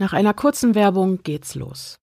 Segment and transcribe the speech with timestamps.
[0.00, 1.96] Nach einer kurzen Werbung geht's los.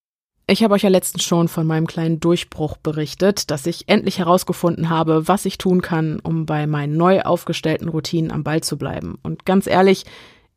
[0.47, 4.89] Ich habe euch ja letztens schon von meinem kleinen Durchbruch berichtet, dass ich endlich herausgefunden
[4.89, 9.17] habe, was ich tun kann, um bei meinen neu aufgestellten Routinen am Ball zu bleiben.
[9.23, 10.03] Und ganz ehrlich,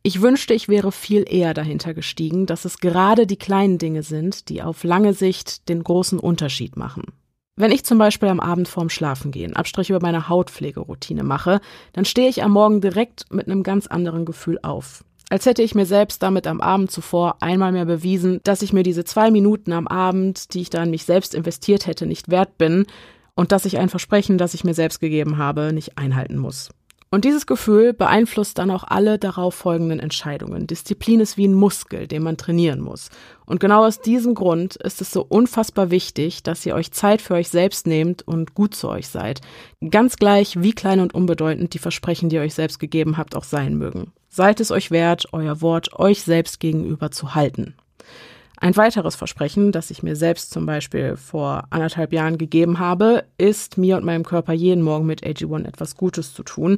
[0.03, 4.49] ich wünschte, ich wäre viel eher dahinter gestiegen, dass es gerade die kleinen Dinge sind,
[4.49, 7.03] die auf lange Sicht den großen Unterschied machen.
[7.55, 11.61] Wenn ich zum Beispiel am Abend vorm Schlafengehen Abstriche über meine Hautpflegeroutine mache,
[11.93, 15.03] dann stehe ich am Morgen direkt mit einem ganz anderen Gefühl auf.
[15.29, 18.81] Als hätte ich mir selbst damit am Abend zuvor einmal mehr bewiesen, dass ich mir
[18.81, 22.57] diese zwei Minuten am Abend, die ich da in mich selbst investiert hätte, nicht wert
[22.57, 22.87] bin
[23.35, 26.71] und dass ich ein Versprechen, das ich mir selbst gegeben habe, nicht einhalten muss.
[27.11, 30.67] Und dieses Gefühl beeinflusst dann auch alle darauf folgenden Entscheidungen.
[30.67, 33.09] Disziplin ist wie ein Muskel, den man trainieren muss.
[33.47, 37.33] Und genau aus diesem Grund ist es so unfassbar wichtig, dass ihr euch Zeit für
[37.33, 39.41] euch selbst nehmt und gut zu euch seid.
[39.89, 43.43] Ganz gleich, wie klein und unbedeutend die Versprechen, die ihr euch selbst gegeben habt, auch
[43.43, 44.11] sein mögen.
[44.29, 47.75] Seid es euch wert, euer Wort euch selbst gegenüber zu halten.
[48.61, 53.77] Ein weiteres Versprechen, das ich mir selbst zum Beispiel vor anderthalb Jahren gegeben habe, ist,
[53.77, 56.77] mir und meinem Körper jeden Morgen mit AG1 etwas Gutes zu tun.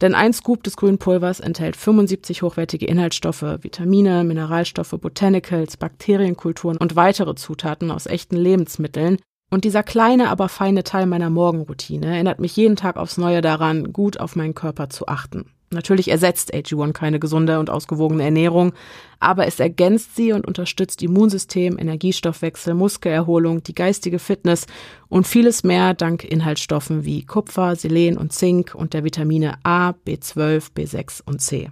[0.00, 6.96] Denn ein Scoop des grünen Pulvers enthält 75 hochwertige Inhaltsstoffe, Vitamine, Mineralstoffe, Botanicals, Bakterienkulturen und
[6.96, 9.18] weitere Zutaten aus echten Lebensmitteln.
[9.50, 13.92] Und dieser kleine, aber feine Teil meiner Morgenroutine erinnert mich jeden Tag aufs Neue daran,
[13.92, 15.46] gut auf meinen Körper zu achten.
[15.72, 18.72] Natürlich ersetzt AG1 keine gesunde und ausgewogene Ernährung,
[19.20, 24.66] aber es ergänzt sie und unterstützt Immunsystem, Energiestoffwechsel, Muskelerholung, die geistige Fitness
[25.08, 30.72] und vieles mehr dank Inhaltsstoffen wie Kupfer, Selen und Zink und der Vitamine A, B12,
[30.74, 31.70] B6 und C.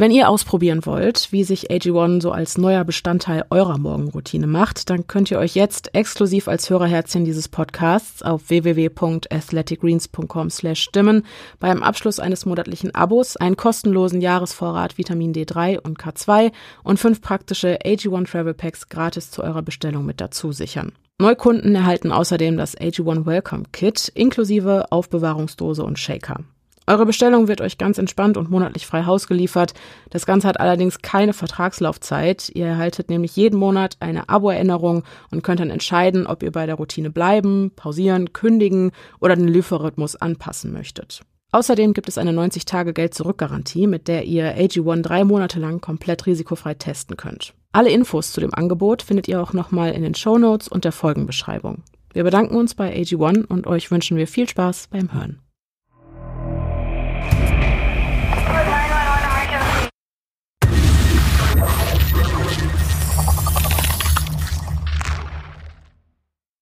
[0.00, 5.08] Wenn ihr ausprobieren wollt, wie sich AG1 so als neuer Bestandteil eurer Morgenroutine macht, dann
[5.08, 11.26] könnt ihr euch jetzt exklusiv als Hörerherzchen dieses Podcasts auf www.athleticgreens.com slash stimmen
[11.58, 16.52] beim Abschluss eines monatlichen Abos einen kostenlosen Jahresvorrat Vitamin D3 und K2
[16.84, 20.92] und fünf praktische AG1 Travel Packs gratis zu eurer Bestellung mit dazu sichern.
[21.20, 26.44] Neukunden erhalten außerdem das AG1 Welcome Kit inklusive Aufbewahrungsdose und Shaker.
[26.88, 29.74] Eure Bestellung wird euch ganz entspannt und monatlich frei Haus geliefert.
[30.08, 32.48] Das Ganze hat allerdings keine Vertragslaufzeit.
[32.54, 36.76] Ihr erhaltet nämlich jeden Monat eine Abo-Erinnerung und könnt dann entscheiden, ob ihr bei der
[36.76, 41.20] Routine bleiben, pausieren, kündigen oder den Lieferrhythmus anpassen möchtet.
[41.52, 47.18] Außerdem gibt es eine 90-Tage-Geld-Zurück-Garantie, mit der ihr AG1 drei Monate lang komplett risikofrei testen
[47.18, 47.52] könnt.
[47.70, 50.92] Alle Infos zu dem Angebot findet ihr auch nochmal in den Show Notes und der
[50.92, 51.82] Folgenbeschreibung.
[52.14, 55.42] Wir bedanken uns bei AG1 und euch wünschen wir viel Spaß beim Hören.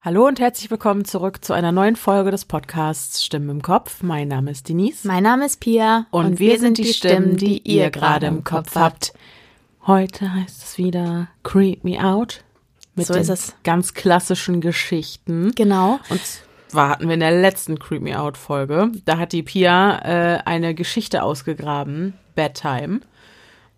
[0.06, 4.04] Hallo und herzlich willkommen zurück zu einer neuen Folge des Podcasts Stimmen im Kopf.
[4.04, 5.04] Mein Name ist Denise.
[5.04, 6.06] Mein Name ist Pia.
[6.12, 9.14] Und, und wir, wir, sind die Stimmen, die ihr gerade im Kopf habt.
[9.84, 12.44] Heute heißt es wieder Creep Me Out.
[12.94, 13.56] Mit so ist es.
[13.64, 15.50] ganz klassischen Geschichten.
[15.56, 15.98] Genau.
[16.08, 16.20] Und
[16.68, 20.38] zwar hatten wir in der letzten Creep Me Out Folge, da hat die Pia äh,
[20.44, 23.00] eine Geschichte ausgegraben, Bedtime.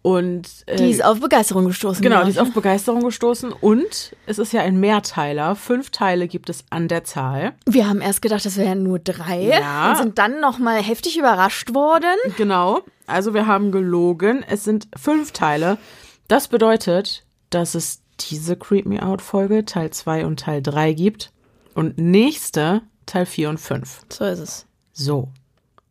[0.02, 2.02] Und, äh, die ist auf Begeisterung gestoßen.
[2.02, 3.52] Genau, die ist auf Begeisterung gestoßen.
[3.52, 5.56] Und es ist ja ein Mehrteiler.
[5.56, 7.52] Fünf Teile gibt es an der Zahl.
[7.66, 9.58] Wir haben erst gedacht, das wären nur drei.
[9.60, 9.90] Ja.
[9.90, 12.16] Und sind dann nochmal heftig überrascht worden.
[12.36, 12.80] Genau.
[13.06, 14.44] Also wir haben gelogen.
[14.48, 15.78] Es sind fünf Teile.
[16.28, 21.32] Das bedeutet, dass es diese Creep Me Out Folge, Teil 2 und Teil 3 gibt.
[21.78, 24.00] Und nächste Teil 4 und 5.
[24.08, 24.66] So ist es.
[24.92, 25.28] So.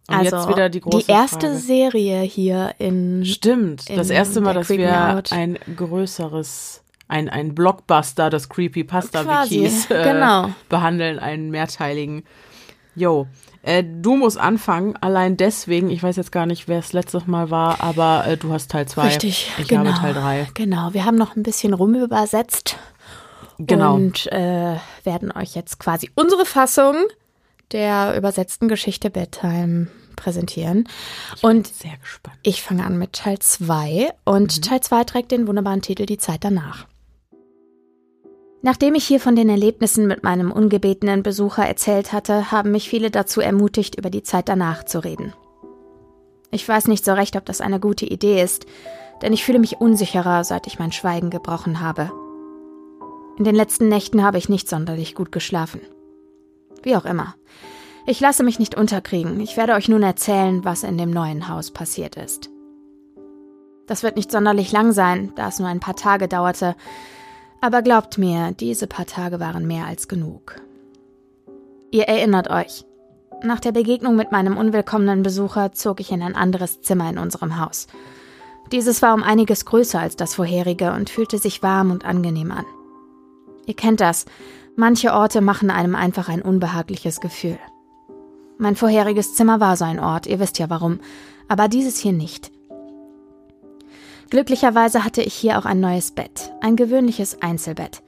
[0.09, 1.55] Und also jetzt wieder die große die erste Frage.
[1.55, 8.29] Serie hier in Stimmt, das in erste Mal, dass wir ein größeres, ein, ein Blockbuster
[8.29, 10.49] des Creepypasta-Wikis äh, genau.
[10.67, 12.25] behandeln, einen mehrteiligen.
[12.93, 13.27] Yo,
[13.61, 17.49] äh, du musst anfangen, allein deswegen, ich weiß jetzt gar nicht, wer es letztes Mal
[17.49, 19.03] war, aber äh, du hast Teil 2.
[19.03, 19.89] Richtig, Ich genau.
[19.89, 20.47] habe Teil 3.
[20.53, 22.77] Genau, wir haben noch ein bisschen rumübersetzt.
[23.59, 23.95] Genau.
[23.95, 26.95] Und äh, werden euch jetzt quasi unsere Fassung
[27.71, 30.87] der übersetzten Geschichte Bedtime präsentieren.
[31.41, 32.37] Und Sehr gespannt.
[32.43, 36.43] ich fange an mit Teil 2 und Teil 2 trägt den wunderbaren Titel Die Zeit
[36.43, 36.87] danach.
[38.61, 43.11] Nachdem ich hier von den Erlebnissen mit meinem ungebetenen Besucher erzählt hatte, haben mich viele
[43.11, 45.33] dazu ermutigt, über die Zeit danach zu reden.
[46.51, 48.65] Ich weiß nicht so recht, ob das eine gute Idee ist,
[49.21, 52.11] denn ich fühle mich unsicherer, seit ich mein Schweigen gebrochen habe.
[53.37, 55.81] In den letzten Nächten habe ich nicht sonderlich gut geschlafen.
[56.81, 57.35] Wie auch immer.
[58.07, 59.39] Ich lasse mich nicht unterkriegen.
[59.41, 62.49] Ich werde euch nun erzählen, was in dem neuen Haus passiert ist.
[63.85, 66.75] Das wird nicht sonderlich lang sein, da es nur ein paar Tage dauerte.
[67.61, 70.55] Aber glaubt mir, diese paar Tage waren mehr als genug.
[71.91, 72.85] Ihr erinnert euch.
[73.43, 77.59] Nach der Begegnung mit meinem unwillkommenen Besucher zog ich in ein anderes Zimmer in unserem
[77.59, 77.85] Haus.
[78.71, 82.65] Dieses war um einiges größer als das vorherige und fühlte sich warm und angenehm an.
[83.67, 84.25] Ihr kennt das,
[84.75, 87.59] manche Orte machen einem einfach ein unbehagliches Gefühl.
[88.57, 90.99] Mein vorheriges Zimmer war so ein Ort, ihr wisst ja warum,
[91.47, 92.51] aber dieses hier nicht.
[94.31, 98.01] Glücklicherweise hatte ich hier auch ein neues Bett, ein gewöhnliches Einzelbett.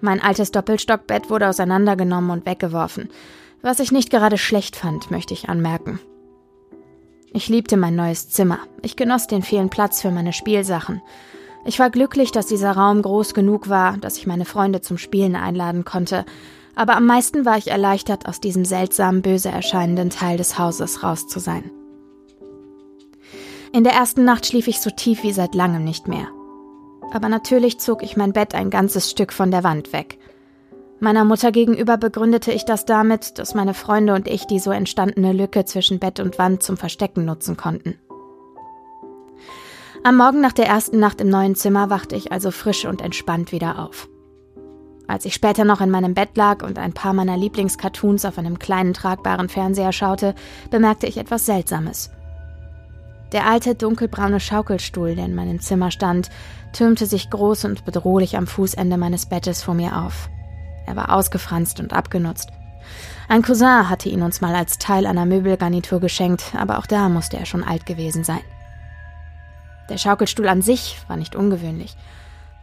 [0.00, 3.08] Mein altes Doppelstockbett wurde auseinandergenommen und weggeworfen,
[3.62, 5.98] was ich nicht gerade schlecht fand, möchte ich anmerken.
[7.32, 8.60] Ich liebte mein neues Zimmer.
[8.82, 11.02] Ich genoss den vielen Platz für meine Spielsachen.
[11.66, 15.34] Ich war glücklich, dass dieser Raum groß genug war, dass ich meine Freunde zum Spielen
[15.34, 16.24] einladen konnte.
[16.76, 21.26] Aber am meisten war ich erleichtert, aus diesem seltsam böse erscheinenden Teil des Hauses raus
[21.26, 21.70] zu sein.
[23.72, 26.28] In der ersten Nacht schlief ich so tief wie seit langem nicht mehr.
[27.12, 30.18] Aber natürlich zog ich mein Bett ein ganzes Stück von der Wand weg.
[31.00, 35.32] Meiner Mutter gegenüber begründete ich das damit, dass meine Freunde und ich die so entstandene
[35.32, 37.98] Lücke zwischen Bett und Wand zum Verstecken nutzen konnten.
[40.06, 43.50] Am Morgen nach der ersten Nacht im neuen Zimmer wachte ich also frisch und entspannt
[43.50, 44.08] wieder auf.
[45.08, 48.60] Als ich später noch in meinem Bett lag und ein paar meiner Lieblingscartoons auf einem
[48.60, 50.36] kleinen tragbaren Fernseher schaute,
[50.70, 52.12] bemerkte ich etwas Seltsames.
[53.32, 56.30] Der alte dunkelbraune Schaukelstuhl, der in meinem Zimmer stand,
[56.72, 60.28] türmte sich groß und bedrohlich am Fußende meines Bettes vor mir auf.
[60.86, 62.50] Er war ausgefranst und abgenutzt.
[63.28, 67.38] Ein Cousin hatte ihn uns mal als Teil einer Möbelgarnitur geschenkt, aber auch da musste
[67.38, 68.42] er schon alt gewesen sein.
[69.88, 71.96] Der Schaukelstuhl an sich war nicht ungewöhnlich.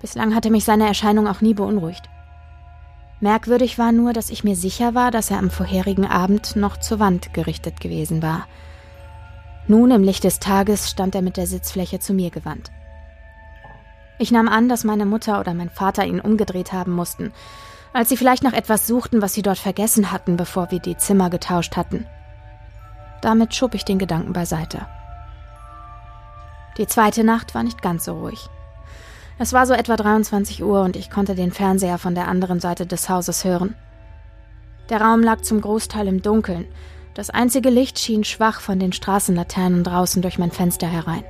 [0.02, 2.10] Bislang hatte mich seine Erscheinung auch nie beunruhigt.
[3.22, 7.00] Merkwürdig war nur, dass ich mir sicher war, dass er am vorherigen Abend noch zur
[7.00, 8.48] Wand gerichtet gewesen war.
[9.68, 12.72] Nun im Licht des Tages stand er mit der Sitzfläche zu mir gewandt.
[14.20, 17.31] Ich nahm an, dass meine Mutter oder mein Vater ihn umgedreht haben mussten,
[17.94, 21.30] als sie vielleicht nach etwas suchten, was sie dort vergessen hatten, bevor wir die Zimmer
[21.30, 22.06] getauscht hatten.
[23.22, 24.86] Damit schob ich den Gedanken beiseite.
[26.78, 28.50] Die zweite Nacht war nicht ganz so ruhig.
[29.40, 32.86] Es war so etwa 23 Uhr und ich konnte den Fernseher von der anderen Seite
[32.86, 33.75] des Hauses hören.
[34.90, 36.66] Der Raum lag zum Großteil im Dunkeln.
[37.14, 41.24] Das einzige Licht schien schwach von den Straßenlaternen draußen durch mein Fenster herein.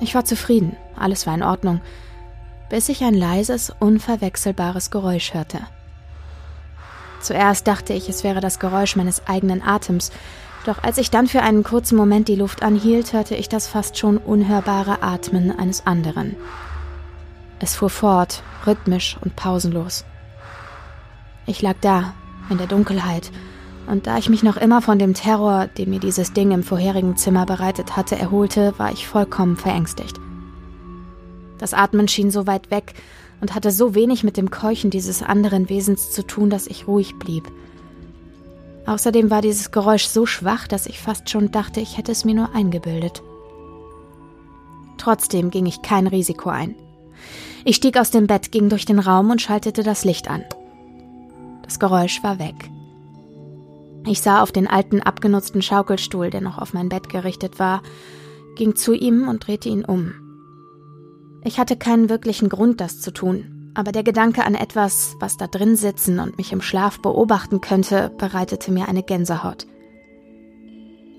[0.00, 1.80] Ich war zufrieden, alles war in Ordnung,
[2.68, 5.60] bis ich ein leises, unverwechselbares Geräusch hörte.
[7.20, 10.10] Zuerst dachte ich, es wäre das Geräusch meines eigenen Atems,
[10.66, 13.96] doch als ich dann für einen kurzen Moment die Luft anhielt, hörte ich das fast
[13.96, 16.34] schon unhörbare Atmen eines anderen.
[17.60, 20.04] Es fuhr fort, rhythmisch und pausenlos.
[21.46, 22.14] Ich lag da,
[22.50, 23.30] in der Dunkelheit,
[23.86, 27.16] und da ich mich noch immer von dem Terror, den mir dieses Ding im vorherigen
[27.16, 30.18] Zimmer bereitet hatte, erholte, war ich vollkommen verängstigt.
[31.58, 32.94] Das Atmen schien so weit weg
[33.40, 37.14] und hatte so wenig mit dem Keuchen dieses anderen Wesens zu tun, dass ich ruhig
[37.18, 37.50] blieb.
[38.86, 42.34] Außerdem war dieses Geräusch so schwach, dass ich fast schon dachte, ich hätte es mir
[42.34, 43.22] nur eingebildet.
[44.96, 46.76] Trotzdem ging ich kein Risiko ein.
[47.64, 50.44] Ich stieg aus dem Bett, ging durch den Raum und schaltete das Licht an.
[51.64, 52.54] Das Geräusch war weg.
[54.06, 57.82] Ich sah auf den alten abgenutzten Schaukelstuhl, der noch auf mein Bett gerichtet war,
[58.54, 60.14] ging zu ihm und drehte ihn um.
[61.42, 65.46] Ich hatte keinen wirklichen Grund, das zu tun, aber der Gedanke an etwas, was da
[65.46, 69.66] drin sitzen und mich im Schlaf beobachten könnte, bereitete mir eine Gänsehaut.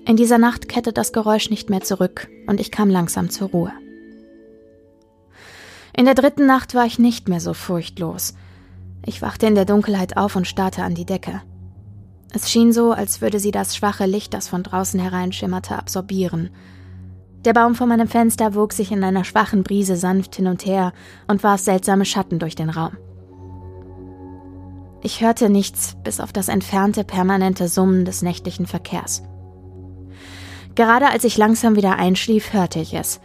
[0.04, 3.72] In dieser Nacht kehrte das Geräusch nicht mehr zurück und ich kam langsam zur Ruhe.
[5.96, 8.34] In der dritten Nacht war ich nicht mehr so furchtlos.
[9.06, 11.42] Ich wachte in der Dunkelheit auf und starrte an die Decke.
[12.32, 16.50] Es schien so, als würde sie das schwache Licht, das von draußen hereinschimmerte, absorbieren–
[17.44, 20.92] der Baum vor meinem Fenster wog sich in einer schwachen Brise sanft hin und her
[21.28, 22.96] und warf seltsame Schatten durch den Raum.
[25.02, 29.22] Ich hörte nichts bis auf das entfernte permanente Summen des nächtlichen Verkehrs.
[30.74, 33.20] Gerade als ich langsam wieder einschlief, hörte ich es.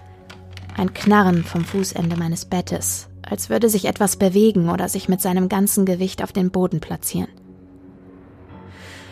[0.77, 5.49] Ein Knarren vom Fußende meines Bettes, als würde sich etwas bewegen oder sich mit seinem
[5.49, 7.29] ganzen Gewicht auf den Boden platzieren.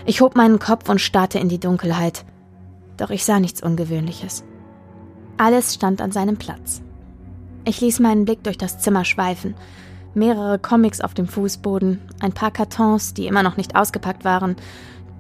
[0.05, 2.25] Ich hob meinen Kopf und starrte in die Dunkelheit,
[2.98, 4.43] doch ich sah nichts Ungewöhnliches.
[5.38, 6.82] Alles stand an seinem Platz.
[7.66, 9.56] Ich ließ meinen Blick durch das Zimmer schweifen.
[10.14, 14.56] Mehrere Comics auf dem Fußboden, ein paar Kartons, die immer noch nicht ausgepackt waren,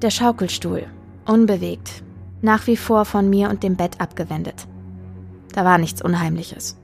[0.01, 0.85] der Schaukelstuhl,
[1.25, 2.03] unbewegt,
[2.41, 4.67] nach wie vor von mir und dem Bett abgewendet.
[5.53, 6.77] Da war nichts Unheimliches.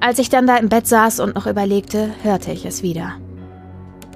[0.00, 3.12] Als ich dann da im Bett saß und noch überlegte, hörte ich es wieder.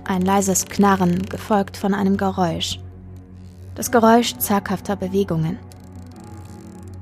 [0.05, 2.81] Ein leises Knarren, gefolgt von einem Geräusch.
[3.75, 5.59] Das Geräusch zaghafter Bewegungen.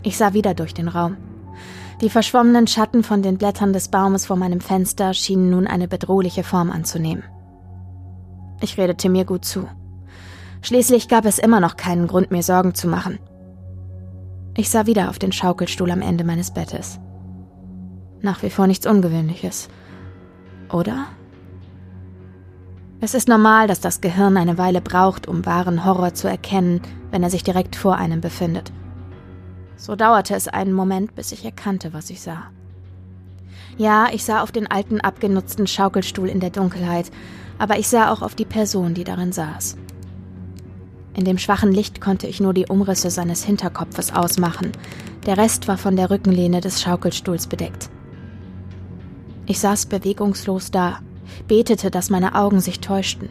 [0.05, 1.17] Ich sah wieder durch den Raum.
[2.03, 6.45] Die verschwommenen Schatten von den Blättern des Baumes vor meinem Fenster schienen nun eine bedrohliche
[6.45, 7.25] Form anzunehmen.
[8.61, 9.67] Ich redete mir gut zu.
[10.61, 13.19] Schließlich gab es immer noch keinen Grund, mir Sorgen zu machen.
[14.57, 17.01] Ich sah wieder auf den Schaukelstuhl am Ende meines Bettes.
[18.21, 19.69] Nach wie vor nichts Ungewöhnliches.
[20.71, 21.07] Oder?
[23.01, 27.23] Es ist normal, dass das Gehirn eine Weile braucht, um wahren Horror zu erkennen, wenn
[27.23, 28.73] er sich direkt vor einem befindet.
[29.77, 32.45] So dauerte es einen Moment, bis ich erkannte, was ich sah.
[33.77, 37.11] Ja, ich sah auf den alten, abgenutzten Schaukelstuhl in der Dunkelheit,
[37.59, 39.77] aber ich sah auch auf die Person, die darin saß.
[41.17, 44.73] In dem schwachen Licht konnte ich nur die Umrisse seines Hinterkopfes ausmachen.
[45.27, 47.89] Der Rest war von der Rückenlehne des Schaukelstuhls bedeckt.
[49.47, 51.01] Ich saß bewegungslos da,
[51.47, 53.29] betete, dass meine Augen sich täuschten.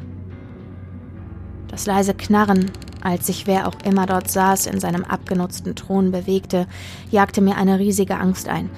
[1.67, 2.71] Das leise Knarren,
[3.03, 6.67] als sich wer auch immer dort saß, in seinem abgenutzten Thron bewegte,
[7.11, 8.69] jagte mir eine riesige Angst ein.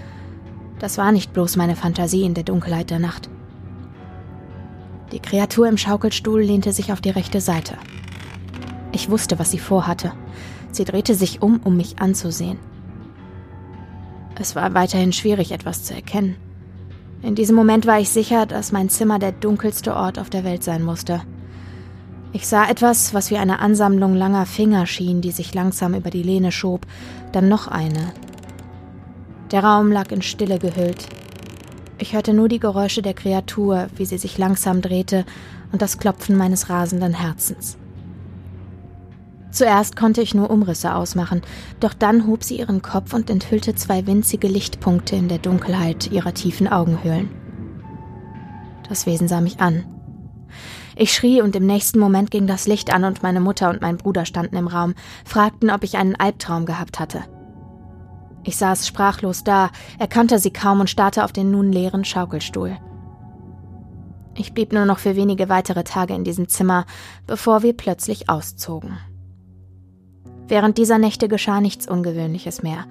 [0.80, 3.30] Das war nicht bloß meine Fantasie in der Dunkelheit der Nacht.
[5.12, 7.78] Die Kreatur im Schaukelstuhl lehnte sich auf die rechte Seite.
[8.92, 10.12] Ich wusste, was sie vorhatte.
[10.72, 12.58] Sie drehte sich um, um mich anzusehen.
[14.38, 16.36] Es war weiterhin schwierig, etwas zu erkennen.
[17.22, 20.64] In diesem Moment war ich sicher, dass mein Zimmer der dunkelste Ort auf der Welt
[20.64, 21.22] sein musste.
[22.36, 26.22] Ich sah etwas, was wie eine Ansammlung langer Finger schien, die sich langsam über die
[26.22, 26.86] Lehne schob,
[27.32, 28.12] dann noch eine.
[29.52, 31.08] Der Raum lag in Stille gehüllt.
[31.98, 35.24] Ich hörte nur die Geräusche der Kreatur, wie sie sich langsam drehte,
[35.72, 37.78] und das Klopfen meines rasenden Herzens.
[39.52, 41.42] Zuerst konnte ich nur Umrisse ausmachen,
[41.80, 46.34] doch dann hob sie ihren Kopf und enthüllte zwei winzige Lichtpunkte in der Dunkelheit ihrer
[46.34, 47.30] tiefen Augenhöhlen.
[48.90, 49.86] Das Wesen sah mich an.
[50.96, 53.98] Ich schrie und im nächsten Moment ging das Licht an und meine Mutter und mein
[53.98, 57.24] Bruder standen im Raum, fragten, ob ich einen Albtraum gehabt hatte.
[58.46, 62.78] Ich saß sprachlos da, erkannte sie kaum und starrte auf den nun leeren Schaukelstuhl.
[64.38, 66.86] Ich blieb nur noch für wenige weitere Tage in diesem Zimmer,
[67.26, 68.98] bevor wir plötzlich auszogen.
[70.48, 72.86] Während dieser Nächte geschah nichts Ungewöhnliches mehr,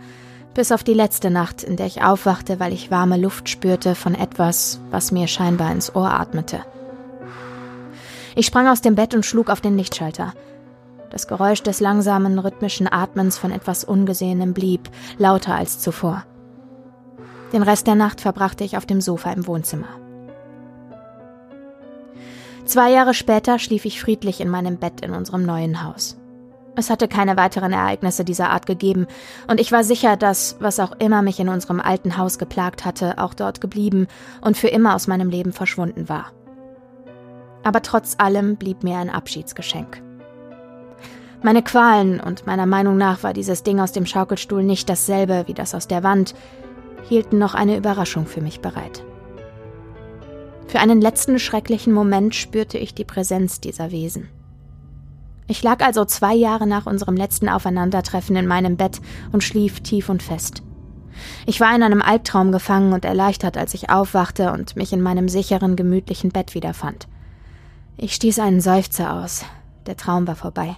[0.54, 4.14] bis auf die letzte Nacht, in der ich aufwachte, weil ich warme Luft spürte von
[4.14, 6.64] etwas, was mir scheinbar ins Ohr atmete.
[8.34, 10.32] Ich sprang aus dem Bett und schlug auf den Lichtschalter.
[11.10, 16.24] Das Geräusch des langsamen, rhythmischen Atmens von etwas Ungesehenem blieb, lauter als zuvor.
[17.52, 19.86] Den Rest der Nacht verbrachte ich auf dem Sofa im Wohnzimmer.
[22.64, 26.16] Zwei Jahre später schlief ich friedlich in meinem Bett in unserem neuen Haus.
[26.74, 29.06] Es hatte keine weiteren Ereignisse dieser Art gegeben,
[29.46, 33.18] und ich war sicher, dass, was auch immer mich in unserem alten Haus geplagt hatte,
[33.18, 34.08] auch dort geblieben
[34.40, 36.32] und für immer aus meinem Leben verschwunden war.
[37.64, 40.02] Aber trotz allem blieb mir ein Abschiedsgeschenk.
[41.42, 45.54] Meine Qualen, und meiner Meinung nach war dieses Ding aus dem Schaukelstuhl nicht dasselbe wie
[45.54, 46.34] das aus der Wand,
[47.08, 49.04] hielten noch eine Überraschung für mich bereit.
[50.66, 54.28] Für einen letzten schrecklichen Moment spürte ich die Präsenz dieser Wesen.
[55.46, 60.08] Ich lag also zwei Jahre nach unserem letzten Aufeinandertreffen in meinem Bett und schlief tief
[60.08, 60.62] und fest.
[61.46, 65.28] Ich war in einem Albtraum gefangen und erleichtert, als ich aufwachte und mich in meinem
[65.28, 67.06] sicheren, gemütlichen Bett wiederfand.
[67.96, 69.44] Ich stieß einen Seufzer aus.
[69.86, 70.76] Der Traum war vorbei.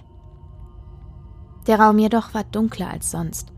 [1.67, 3.51] Der Raum jedoch war dunkler als sonst.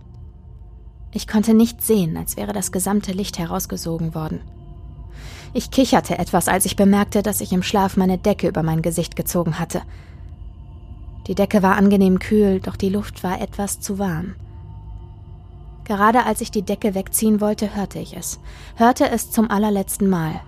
[1.12, 4.42] Ich konnte nichts sehen, als wäre das gesamte Licht herausgesogen worden.
[5.54, 9.16] Ich kicherte etwas, als ich bemerkte, dass ich im Schlaf meine Decke über mein Gesicht
[9.16, 9.82] gezogen hatte–
[11.30, 14.34] die Decke war angenehm kühl, doch die Luft war etwas zu warm.
[15.84, 18.40] Gerade als ich die Decke wegziehen wollte, hörte ich es.
[18.76, 20.42] Hörte es zum allerletzten Mal.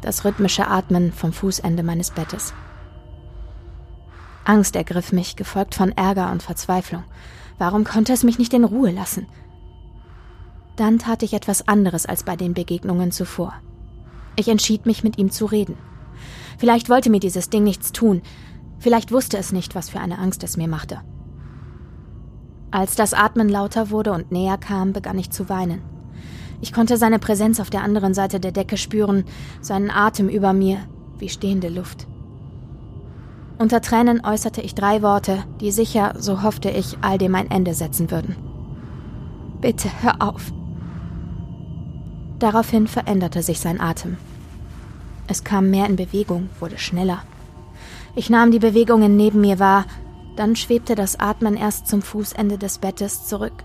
[0.00, 2.54] Das rhythmische Atmen vom Fußende meines Bettes.
[4.44, 7.04] Angst ergriff mich, gefolgt von Ärger und Verzweiflung.
[7.58, 9.26] Warum konnte es mich nicht in Ruhe lassen?
[10.76, 13.54] Dann tat ich etwas anderes als bei den Begegnungen zuvor.
[14.36, 15.76] Ich entschied mich, mit ihm zu reden.
[16.56, 18.22] Vielleicht wollte mir dieses Ding nichts tun,
[18.78, 21.00] Vielleicht wusste es nicht, was für eine Angst es mir machte.
[22.70, 25.82] Als das Atmen lauter wurde und näher kam, begann ich zu weinen.
[26.60, 29.24] Ich konnte seine Präsenz auf der anderen Seite der Decke spüren,
[29.60, 30.78] seinen Atem über mir,
[31.18, 32.06] wie stehende Luft.
[33.58, 37.74] Unter Tränen äußerte ich drei Worte, die sicher, so hoffte ich, all dem ein Ende
[37.74, 38.36] setzen würden.
[39.60, 40.52] Bitte hör auf.
[42.38, 44.16] Daraufhin veränderte sich sein Atem.
[45.26, 47.22] Es kam mehr in Bewegung, wurde schneller.
[48.14, 49.84] Ich nahm die Bewegungen neben mir wahr,
[50.36, 53.64] dann schwebte das Atmen erst zum Fußende des Bettes zurück.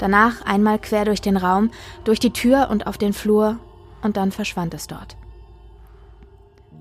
[0.00, 1.70] Danach einmal quer durch den Raum,
[2.04, 3.58] durch die Tür und auf den Flur,
[4.00, 5.18] und dann verschwand es dort.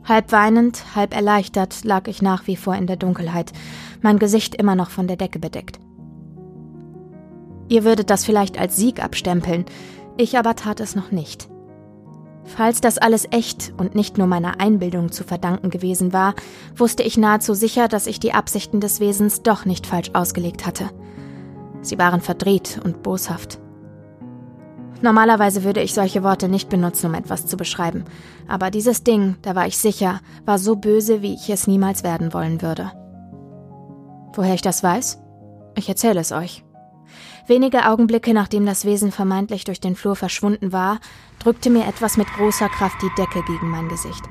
[0.05, 3.51] Halb weinend, halb erleichtert lag ich nach wie vor in der Dunkelheit,
[4.01, 5.81] mein Gesicht immer noch von der Decke bedeckt.
[7.67, 9.65] Ihr würdet das vielleicht als Sieg abstempeln,
[10.15, 11.49] ich aber tat es noch nicht.
[12.45, 16.35] Falls das alles echt und nicht nur meiner Einbildung zu verdanken gewesen war,
[16.73, 20.89] wusste ich nahezu sicher, dass ich die Absichten des Wesens doch nicht falsch ausgelegt hatte.
[21.81, 23.59] Sie waren verdreht und boshaft.
[25.01, 28.03] Normalerweise würde ich solche Worte nicht benutzen, um etwas zu beschreiben,
[28.47, 32.33] aber dieses Ding, da war ich sicher, war so böse, wie ich es niemals werden
[32.33, 32.91] wollen würde.
[34.33, 35.19] Woher ich das weiß?
[35.75, 36.65] Ich erzähle es euch.
[37.47, 40.99] Wenige Augenblicke nachdem das Wesen vermeintlich durch den Flur verschwunden war,
[41.39, 44.23] drückte mir etwas mit großer Kraft die Decke gegen mein Gesicht.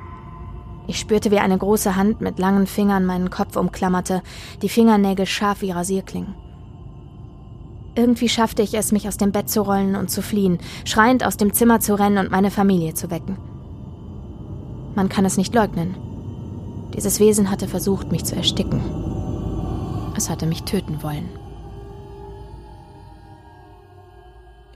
[0.86, 4.22] Ich spürte, wie eine große Hand mit langen Fingern meinen Kopf umklammerte,
[4.62, 6.34] die Fingernägel scharf wie Rasierklingen.
[7.98, 11.36] Irgendwie schaffte ich es, mich aus dem Bett zu rollen und zu fliehen, schreiend aus
[11.36, 13.36] dem Zimmer zu rennen und meine Familie zu wecken.
[14.94, 15.96] Man kann es nicht leugnen.
[16.94, 18.80] Dieses Wesen hatte versucht, mich zu ersticken.
[20.16, 21.28] Es hatte mich töten wollen.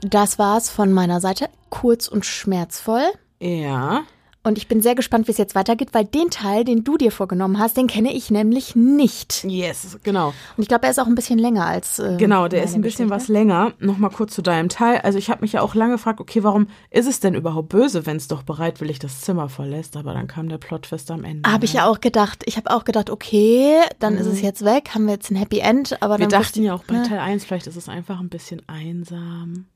[0.01, 1.47] Das war's von meiner Seite.
[1.69, 3.05] Kurz und schmerzvoll.
[3.39, 4.01] Ja.
[4.45, 7.13] Und ich bin sehr gespannt, wie es jetzt weitergeht, weil den Teil, den du dir
[7.13, 9.45] vorgenommen hast, den kenne ich nämlich nicht.
[9.45, 10.33] Yes, genau.
[10.57, 11.99] Und ich glaube, er ist auch ein bisschen länger als.
[11.99, 13.09] Äh, genau, der ist ein bisschen Geschichte.
[13.09, 13.71] was länger.
[13.79, 14.99] Nochmal kurz zu deinem Teil.
[14.99, 18.05] Also ich habe mich ja auch lange gefragt, okay, warum ist es denn überhaupt böse,
[18.05, 19.95] wenn es doch bereitwillig das Zimmer verlässt?
[19.95, 21.49] Aber dann kam der Plotfest am Ende.
[21.49, 22.43] Habe ich ja auch gedacht.
[22.45, 24.19] Ich habe auch gedacht, okay, dann mhm.
[24.19, 24.43] ist es mhm.
[24.43, 26.01] jetzt weg, haben wir jetzt ein Happy End.
[26.01, 27.07] Aber wir dachten ja auch bei ne?
[27.07, 29.67] Teil 1, vielleicht ist es einfach ein bisschen einsam.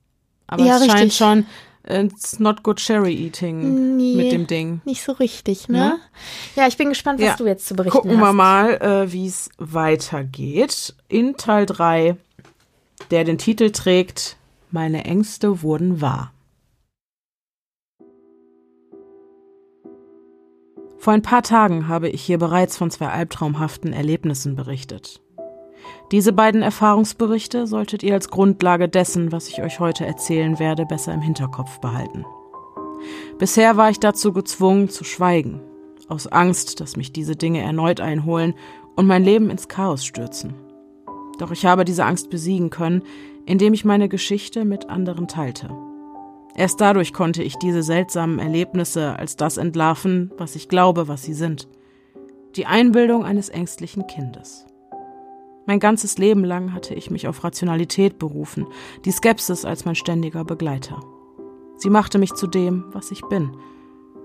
[0.46, 1.00] Aber ja, es richtig.
[1.00, 1.46] scheint schon
[1.90, 4.82] It's not good cherry eating nee, mit dem Ding.
[4.84, 6.00] Nicht so richtig, ne?
[6.56, 7.36] Ja, ja ich bin gespannt, was ja.
[7.38, 8.18] du jetzt zu berichten Gucken hast.
[8.18, 10.96] Gucken wir mal, äh, wie es weitergeht.
[11.08, 12.18] In Teil 3,
[13.10, 14.36] der den Titel trägt,
[14.70, 16.34] Meine Ängste wurden wahr.
[20.98, 25.22] Vor ein paar Tagen habe ich hier bereits von zwei albtraumhaften Erlebnissen berichtet.
[26.12, 31.14] Diese beiden Erfahrungsberichte solltet ihr als Grundlage dessen, was ich euch heute erzählen werde, besser
[31.14, 32.26] im Hinterkopf behalten.
[33.38, 35.62] Bisher war ich dazu gezwungen zu schweigen,
[36.08, 38.54] aus Angst, dass mich diese Dinge erneut einholen
[38.96, 40.54] und mein Leben ins Chaos stürzen.
[41.38, 43.04] Doch ich habe diese Angst besiegen können,
[43.46, 45.70] indem ich meine Geschichte mit anderen teilte.
[46.56, 51.34] Erst dadurch konnte ich diese seltsamen Erlebnisse als das entlarven, was ich glaube, was sie
[51.34, 51.68] sind.
[52.56, 54.66] Die Einbildung eines ängstlichen Kindes.
[55.68, 58.66] Mein ganzes Leben lang hatte ich mich auf Rationalität berufen,
[59.04, 61.02] die Skepsis als mein ständiger Begleiter.
[61.76, 63.52] Sie machte mich zu dem, was ich bin.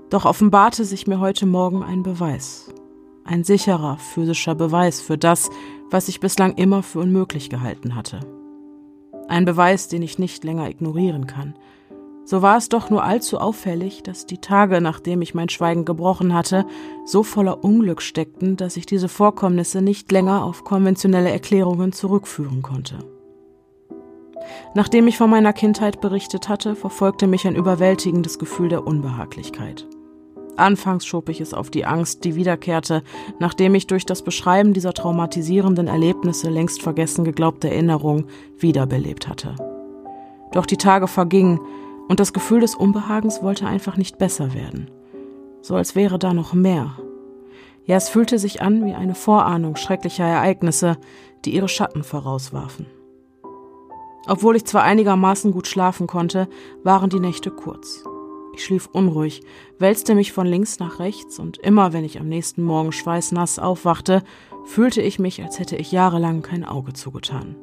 [0.09, 2.73] Doch offenbarte sich mir heute Morgen ein Beweis.
[3.25, 5.51] Ein sicherer physischer Beweis für das,
[5.91, 8.21] was ich bislang immer für unmöglich gehalten hatte.
[9.27, 11.55] Ein Beweis, den ich nicht länger ignorieren kann,
[12.25, 16.35] so war es doch nur allzu auffällig, dass die Tage, nachdem ich mein Schweigen gebrochen
[16.35, 16.65] hatte,
[17.05, 22.99] so voller Unglück steckten, dass ich diese Vorkommnisse nicht länger auf konventionelle Erklärungen zurückführen konnte.
[24.75, 29.87] Nachdem ich von meiner Kindheit berichtet hatte, verfolgte mich ein überwältigendes Gefühl der Unbehaglichkeit.
[30.57, 33.03] Anfangs schob ich es auf die Angst, die wiederkehrte,
[33.39, 38.27] nachdem ich durch das Beschreiben dieser traumatisierenden Erlebnisse längst vergessen geglaubte Erinnerung
[38.59, 39.55] wiederbelebt hatte.
[40.53, 41.59] Doch die Tage vergingen
[42.09, 44.91] und das Gefühl des Unbehagens wollte einfach nicht besser werden.
[45.61, 46.97] So als wäre da noch mehr.
[47.85, 50.97] Ja, es fühlte sich an wie eine Vorahnung schrecklicher Ereignisse,
[51.45, 52.87] die ihre Schatten vorauswarfen.
[54.27, 56.49] Obwohl ich zwar einigermaßen gut schlafen konnte,
[56.85, 58.05] waren die Nächte kurz.
[58.55, 59.43] Ich schlief unruhig,
[59.79, 64.23] wälzte mich von links nach rechts und immer wenn ich am nächsten Morgen schweißnass aufwachte,
[64.65, 67.57] fühlte ich mich, als hätte ich jahrelang kein Auge zugetan.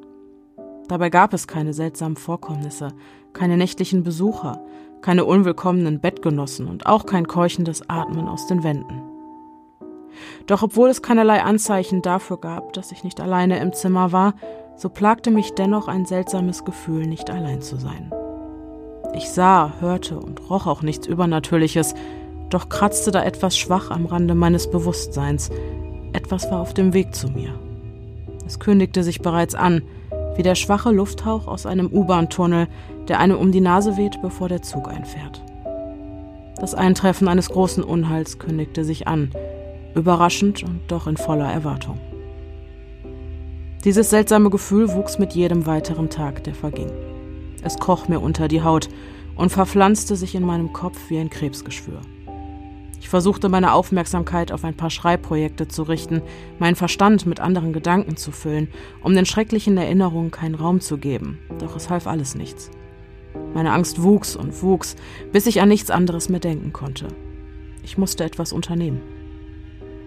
[0.87, 2.89] Dabei gab es keine seltsamen Vorkommnisse,
[3.33, 4.59] keine nächtlichen Besucher,
[5.01, 9.01] keine unwillkommenen Bettgenossen und auch kein keuchendes Atmen aus den Wänden.
[10.47, 14.33] Doch obwohl es keinerlei Anzeichen dafür gab, dass ich nicht alleine im Zimmer war,
[14.75, 18.11] so plagte mich dennoch ein seltsames Gefühl, nicht allein zu sein.
[19.13, 21.95] Ich sah, hörte und roch auch nichts Übernatürliches,
[22.49, 25.49] doch kratzte da etwas schwach am Rande meines Bewusstseins.
[26.13, 27.53] Etwas war auf dem Weg zu mir.
[28.45, 29.83] Es kündigte sich bereits an,
[30.35, 32.67] wie der schwache Lufthauch aus einem U-Bahn-Tunnel,
[33.07, 35.43] der einem um die Nase weht, bevor der Zug einfährt.
[36.59, 39.31] Das Eintreffen eines großen Unheils kündigte sich an,
[39.95, 41.99] überraschend und doch in voller Erwartung.
[43.85, 46.91] Dieses seltsame Gefühl wuchs mit jedem weiteren Tag, der verging.
[47.63, 48.89] Es kroch mir unter die Haut
[49.35, 52.01] und verpflanzte sich in meinem Kopf wie ein Krebsgeschwür.
[52.99, 56.21] Ich versuchte meine Aufmerksamkeit auf ein paar Schreibprojekte zu richten,
[56.59, 58.67] meinen Verstand mit anderen Gedanken zu füllen,
[59.01, 62.69] um den schrecklichen Erinnerungen keinen Raum zu geben, doch es half alles nichts.
[63.53, 64.95] Meine Angst wuchs und wuchs,
[65.31, 67.07] bis ich an nichts anderes mehr denken konnte.
[67.83, 69.01] Ich musste etwas unternehmen.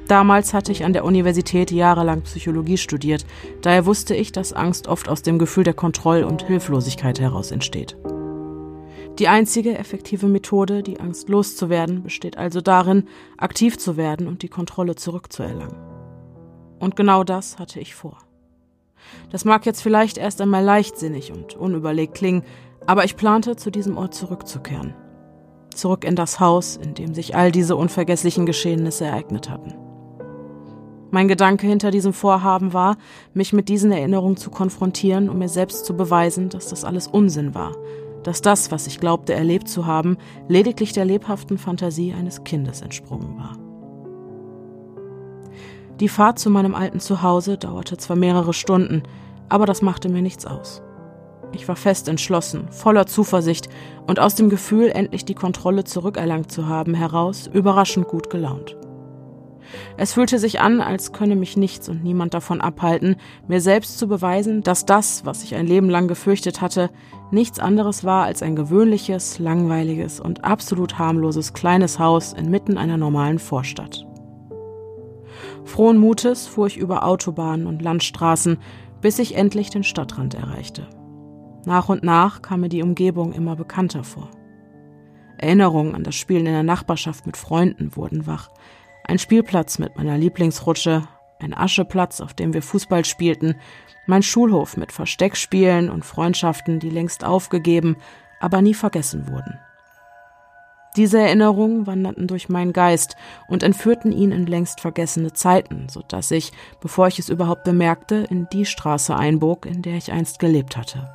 [0.07, 3.25] Damals hatte ich an der Universität jahrelang Psychologie studiert,
[3.63, 7.97] daher wusste ich, dass Angst oft aus dem Gefühl der Kontroll- und Hilflosigkeit heraus entsteht.
[9.19, 13.05] Die einzige effektive Methode, die Angst loszuwerden, besteht also darin,
[13.37, 15.77] aktiv zu werden und die Kontrolle zurückzuerlangen.
[16.79, 18.19] Und genau das hatte ich vor.
[19.31, 22.43] Das mag jetzt vielleicht erst einmal leichtsinnig und unüberlegt klingen,
[22.87, 24.95] aber ich plante, zu diesem Ort zurückzukehren.
[25.75, 29.75] Zurück in das Haus, in dem sich all diese unvergesslichen Geschehnisse ereignet hatten.
[31.11, 32.97] Mein Gedanke hinter diesem Vorhaben war,
[33.35, 37.55] mich mit diesen Erinnerungen zu konfrontieren, um mir selbst zu beweisen, dass das alles Unsinn
[37.55, 37.77] war,
[38.25, 40.17] dass das, was ich glaubte erlebt zu haben,
[40.49, 43.57] lediglich der lebhaften Fantasie eines Kindes entsprungen war.
[46.01, 49.03] Die Fahrt zu meinem alten Zuhause dauerte zwar mehrere Stunden,
[49.49, 50.83] aber das machte mir nichts aus.
[51.53, 53.69] Ich war fest entschlossen, voller Zuversicht
[54.07, 58.77] und aus dem Gefühl, endlich die Kontrolle zurückerlangt zu haben, heraus überraschend gut gelaunt.
[59.97, 63.17] Es fühlte sich an, als könne mich nichts und niemand davon abhalten,
[63.49, 66.91] mir selbst zu beweisen, dass das, was ich ein Leben lang gefürchtet hatte,
[67.31, 73.39] nichts anderes war als ein gewöhnliches, langweiliges und absolut harmloses kleines Haus inmitten einer normalen
[73.39, 74.07] Vorstadt.
[75.65, 78.59] Frohen Mutes fuhr ich über Autobahnen und Landstraßen,
[79.01, 80.89] bis ich endlich den Stadtrand erreichte.
[81.65, 84.29] Nach und nach kam mir die Umgebung immer bekannter vor.
[85.39, 88.51] Erinnerungen an das Spielen in der Nachbarschaft mit Freunden wurden wach.
[89.05, 91.09] Ein Spielplatz mit meiner Lieblingsrutsche,
[91.41, 93.57] ein Ascheplatz, auf dem wir Fußball spielten,
[94.07, 97.97] mein Schulhof mit Versteckspielen und Freundschaften, die längst aufgegeben,
[98.41, 99.59] aber nie vergessen wurden.
[100.97, 103.17] Diese Erinnerungen wanderten durch meinen Geist
[103.49, 108.27] und entführten ihn in längst vergessene Zeiten, so dass ich, bevor ich es überhaupt bemerkte,
[108.29, 111.09] in die Straße einbog, in der ich einst gelebt hatte.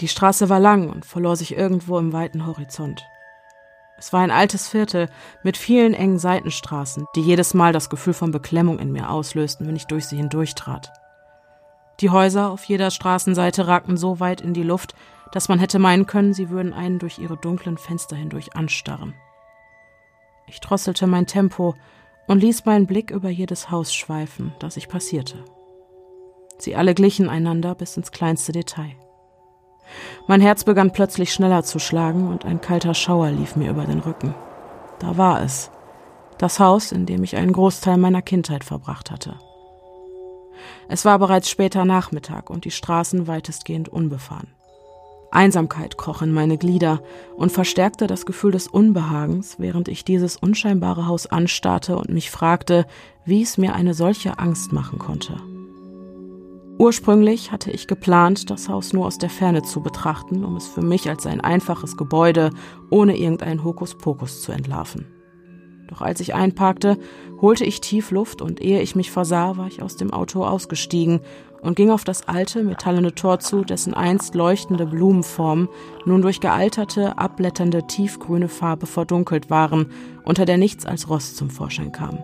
[0.00, 3.04] Die Straße war lang und verlor sich irgendwo im weiten Horizont.
[3.98, 5.08] Es war ein altes Viertel
[5.42, 9.76] mit vielen engen Seitenstraßen, die jedes Mal das Gefühl von Beklemmung in mir auslösten, wenn
[9.76, 10.92] ich durch sie hindurchtrat.
[12.00, 14.94] Die Häuser auf jeder Straßenseite ragten so weit in die Luft,
[15.32, 19.14] dass man hätte meinen können, sie würden einen durch ihre dunklen Fenster hindurch anstarren.
[20.46, 21.74] Ich drosselte mein Tempo
[22.26, 25.42] und ließ meinen Blick über jedes Haus schweifen, das ich passierte.
[26.58, 28.94] Sie alle glichen einander bis ins kleinste Detail.
[30.26, 34.00] Mein Herz begann plötzlich schneller zu schlagen und ein kalter Schauer lief mir über den
[34.00, 34.34] Rücken.
[34.98, 35.70] Da war es,
[36.38, 39.34] das Haus, in dem ich einen Großteil meiner Kindheit verbracht hatte.
[40.88, 44.48] Es war bereits später Nachmittag und die Straßen weitestgehend unbefahren.
[45.30, 47.02] Einsamkeit kroch in meine Glieder
[47.36, 52.86] und verstärkte das Gefühl des Unbehagens, während ich dieses unscheinbare Haus anstarrte und mich fragte,
[53.24, 55.36] wie es mir eine solche Angst machen konnte.
[56.78, 60.82] Ursprünglich hatte ich geplant, das Haus nur aus der Ferne zu betrachten, um es für
[60.82, 62.50] mich als ein einfaches Gebäude
[62.90, 65.06] ohne irgendeinen Hokuspokus zu entlarven.
[65.88, 66.98] Doch als ich einparkte,
[67.40, 71.20] holte ich tief Luft und ehe ich mich versah, war ich aus dem Auto ausgestiegen
[71.62, 75.68] und ging auf das alte, metallene Tor zu, dessen einst leuchtende Blumenformen
[76.04, 79.90] nun durch gealterte, abblätternde, tiefgrüne Farbe verdunkelt waren,
[80.24, 82.18] unter der nichts als Rost zum Vorschein kam.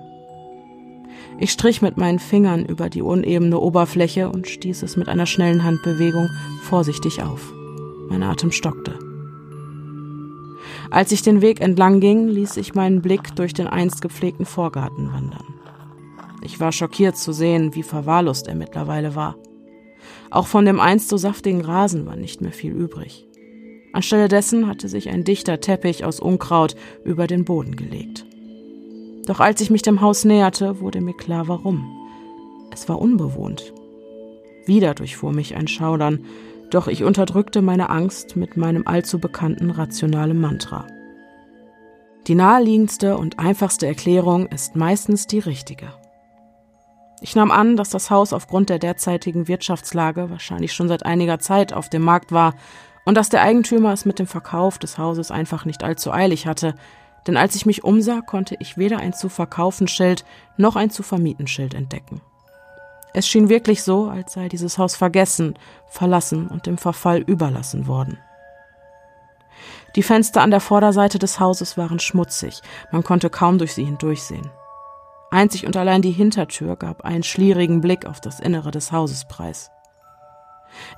[1.38, 5.64] Ich strich mit meinen Fingern über die unebene Oberfläche und stieß es mit einer schnellen
[5.64, 6.28] Handbewegung
[6.62, 7.52] vorsichtig auf.
[8.08, 8.98] Mein Atem stockte.
[10.90, 15.12] Als ich den Weg entlang ging, ließ ich meinen Blick durch den einst gepflegten Vorgarten
[15.12, 15.54] wandern.
[16.42, 19.36] Ich war schockiert zu sehen, wie verwahrlost er mittlerweile war.
[20.30, 23.26] Auch von dem einst so saftigen Rasen war nicht mehr viel übrig.
[23.92, 28.26] Anstelle dessen hatte sich ein dichter Teppich aus Unkraut über den Boden gelegt.
[29.26, 31.85] Doch als ich mich dem Haus näherte, wurde mir klar, warum.
[32.72, 33.72] Es war unbewohnt.
[34.66, 36.24] Wieder durchfuhr mich ein Schaudern,
[36.70, 40.87] doch ich unterdrückte meine Angst mit meinem allzu bekannten rationalen Mantra.
[42.26, 45.92] Die naheliegendste und einfachste Erklärung ist meistens die richtige.
[47.20, 51.72] Ich nahm an, dass das Haus aufgrund der derzeitigen Wirtschaftslage wahrscheinlich schon seit einiger Zeit
[51.72, 52.54] auf dem Markt war
[53.04, 56.74] und dass der Eigentümer es mit dem Verkauf des Hauses einfach nicht allzu eilig hatte,
[57.26, 60.24] denn als ich mich umsah, konnte ich weder ein zu verkaufen Schild
[60.56, 62.20] noch ein zu vermieten Schild entdecken.
[63.14, 65.58] Es schien wirklich so, als sei dieses Haus vergessen,
[65.88, 68.18] verlassen und dem Verfall überlassen worden.
[69.94, 74.50] Die Fenster an der Vorderseite des Hauses waren schmutzig, man konnte kaum durch sie hindurchsehen.
[75.30, 79.70] Einzig und allein die Hintertür gab einen schlierigen Blick auf das Innere des Hauses preis.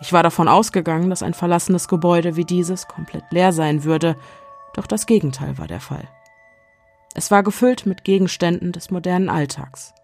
[0.00, 4.16] Ich war davon ausgegangen, dass ein verlassenes Gebäude wie dieses komplett leer sein würde,
[4.74, 6.08] doch das Gegenteil war der Fall.
[7.14, 9.94] Es war gefüllt mit Gegenständen des modernen Alltags.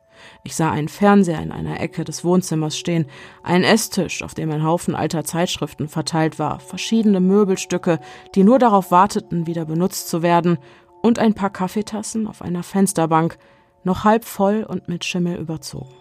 [0.45, 3.07] Ich sah einen Fernseher in einer Ecke des Wohnzimmers stehen,
[3.43, 8.01] einen Esstisch, auf dem ein Haufen alter Zeitschriften verteilt war, verschiedene Möbelstücke,
[8.35, 10.59] die nur darauf warteten, wieder benutzt zu werden,
[11.03, 13.39] und ein paar Kaffeetassen auf einer Fensterbank,
[13.85, 15.95] noch halb voll und mit Schimmel überzogen.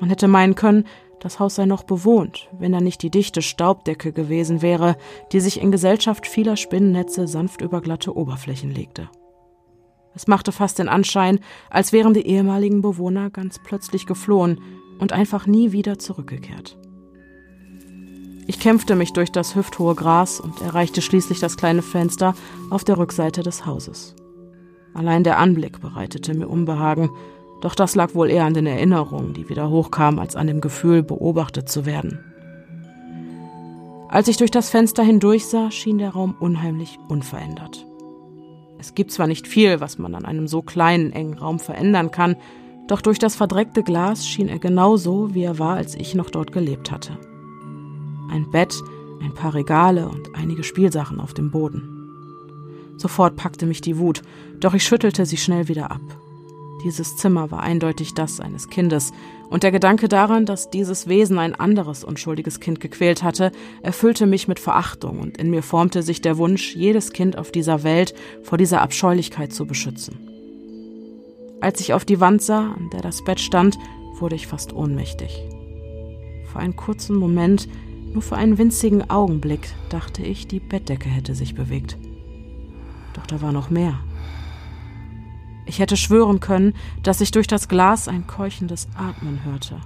[0.00, 0.86] Man hätte meinen können,
[1.22, 4.96] das Haus sei noch bewohnt, wenn da nicht die dichte Staubdecke gewesen wäre,
[5.30, 9.08] die sich in Gesellschaft vieler Spinnennetze sanft über glatte Oberflächen legte.
[10.14, 11.38] Es machte fast den Anschein,
[11.70, 14.60] als wären die ehemaligen Bewohner ganz plötzlich geflohen,
[14.98, 16.78] und einfach nie wieder zurückgekehrt.
[18.46, 22.34] Ich kämpfte mich durch das hüfthohe Gras und erreichte schließlich das kleine Fenster
[22.70, 24.14] auf der Rückseite des Hauses.
[24.94, 27.10] Allein der Anblick bereitete mir Unbehagen,
[27.62, 31.02] doch das lag wohl eher an den Erinnerungen, die wieder hochkamen, als an dem Gefühl,
[31.02, 32.18] beobachtet zu werden.
[34.08, 37.86] Als ich durch das Fenster hindurchsah, schien der Raum unheimlich unverändert.
[38.78, 42.36] Es gibt zwar nicht viel, was man an einem so kleinen, engen Raum verändern kann,
[42.88, 46.30] doch durch das verdreckte Glas schien er genau so, wie er war, als ich noch
[46.30, 47.16] dort gelebt hatte.
[48.28, 48.74] Ein Bett,
[49.22, 52.96] ein paar Regale und einige Spielsachen auf dem Boden.
[52.96, 54.22] Sofort packte mich die Wut,
[54.58, 56.02] doch ich schüttelte sie schnell wieder ab.
[56.82, 59.12] Dieses Zimmer war eindeutig das eines Kindes,
[59.48, 64.48] und der Gedanke daran, dass dieses Wesen ein anderes unschuldiges Kind gequält hatte, erfüllte mich
[64.48, 68.58] mit Verachtung, und in mir formte sich der Wunsch, jedes Kind auf dieser Welt vor
[68.58, 70.18] dieser Abscheulichkeit zu beschützen.
[71.60, 73.78] Als ich auf die Wand sah, an der das Bett stand,
[74.18, 75.42] wurde ich fast ohnmächtig.
[76.50, 77.68] Für einen kurzen Moment,
[78.12, 81.96] nur für einen winzigen Augenblick, dachte ich, die Bettdecke hätte sich bewegt.
[83.14, 84.00] Doch da war noch mehr.
[85.66, 89.80] Ich hätte schwören können, dass ich durch das Glas ein keuchendes Atmen hörte.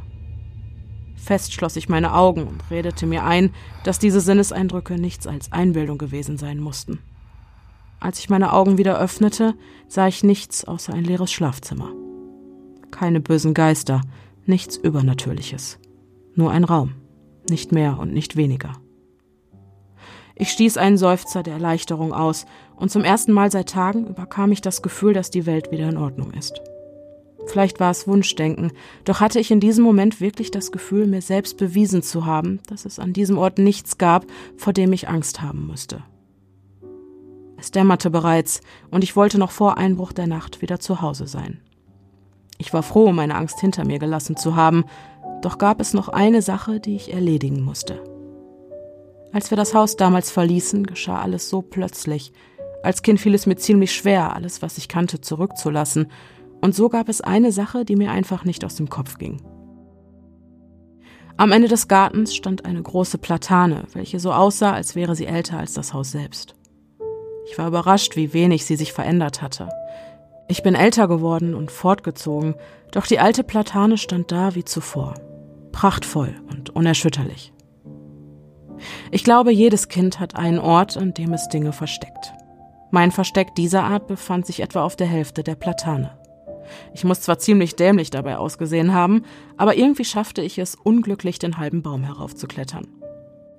[1.16, 3.52] Fest schloss ich meine Augen und redete mir ein,
[3.84, 7.00] dass diese Sinneseindrücke nichts als Einbildung gewesen sein mussten.
[7.98, 9.54] Als ich meine Augen wieder öffnete,
[9.88, 11.92] sah ich nichts außer ein leeres Schlafzimmer.
[12.90, 14.02] Keine bösen Geister,
[14.44, 15.78] nichts Übernatürliches.
[16.34, 16.92] Nur ein Raum,
[17.48, 18.74] nicht mehr und nicht weniger.
[20.38, 22.44] Ich stieß einen Seufzer der Erleichterung aus,
[22.76, 25.96] und zum ersten Mal seit Tagen überkam ich das Gefühl, dass die Welt wieder in
[25.96, 26.60] Ordnung ist.
[27.46, 28.72] Vielleicht war es Wunschdenken,
[29.04, 32.84] doch hatte ich in diesem Moment wirklich das Gefühl, mir selbst bewiesen zu haben, dass
[32.84, 36.02] es an diesem Ort nichts gab, vor dem ich Angst haben müsste.
[37.56, 38.60] Es dämmerte bereits,
[38.90, 41.60] und ich wollte noch vor Einbruch der Nacht wieder zu Hause sein.
[42.58, 44.84] Ich war froh, meine Angst hinter mir gelassen zu haben,
[45.42, 48.02] doch gab es noch eine Sache, die ich erledigen musste.
[49.32, 52.32] Als wir das Haus damals verließen, geschah alles so plötzlich.
[52.86, 56.06] Als Kind fiel es mir ziemlich schwer, alles, was ich kannte, zurückzulassen.
[56.60, 59.42] Und so gab es eine Sache, die mir einfach nicht aus dem Kopf ging.
[61.36, 65.58] Am Ende des Gartens stand eine große Platane, welche so aussah, als wäre sie älter
[65.58, 66.54] als das Haus selbst.
[67.50, 69.68] Ich war überrascht, wie wenig sie sich verändert hatte.
[70.46, 72.54] Ich bin älter geworden und fortgezogen,
[72.92, 75.14] doch die alte Platane stand da wie zuvor,
[75.72, 77.52] prachtvoll und unerschütterlich.
[79.10, 82.32] Ich glaube, jedes Kind hat einen Ort, an dem es Dinge versteckt.
[82.90, 86.16] Mein Versteck dieser Art befand sich etwa auf der Hälfte der Platane.
[86.94, 89.22] Ich muss zwar ziemlich dämlich dabei ausgesehen haben,
[89.56, 92.88] aber irgendwie schaffte ich es, unglücklich den halben Baum heraufzuklettern.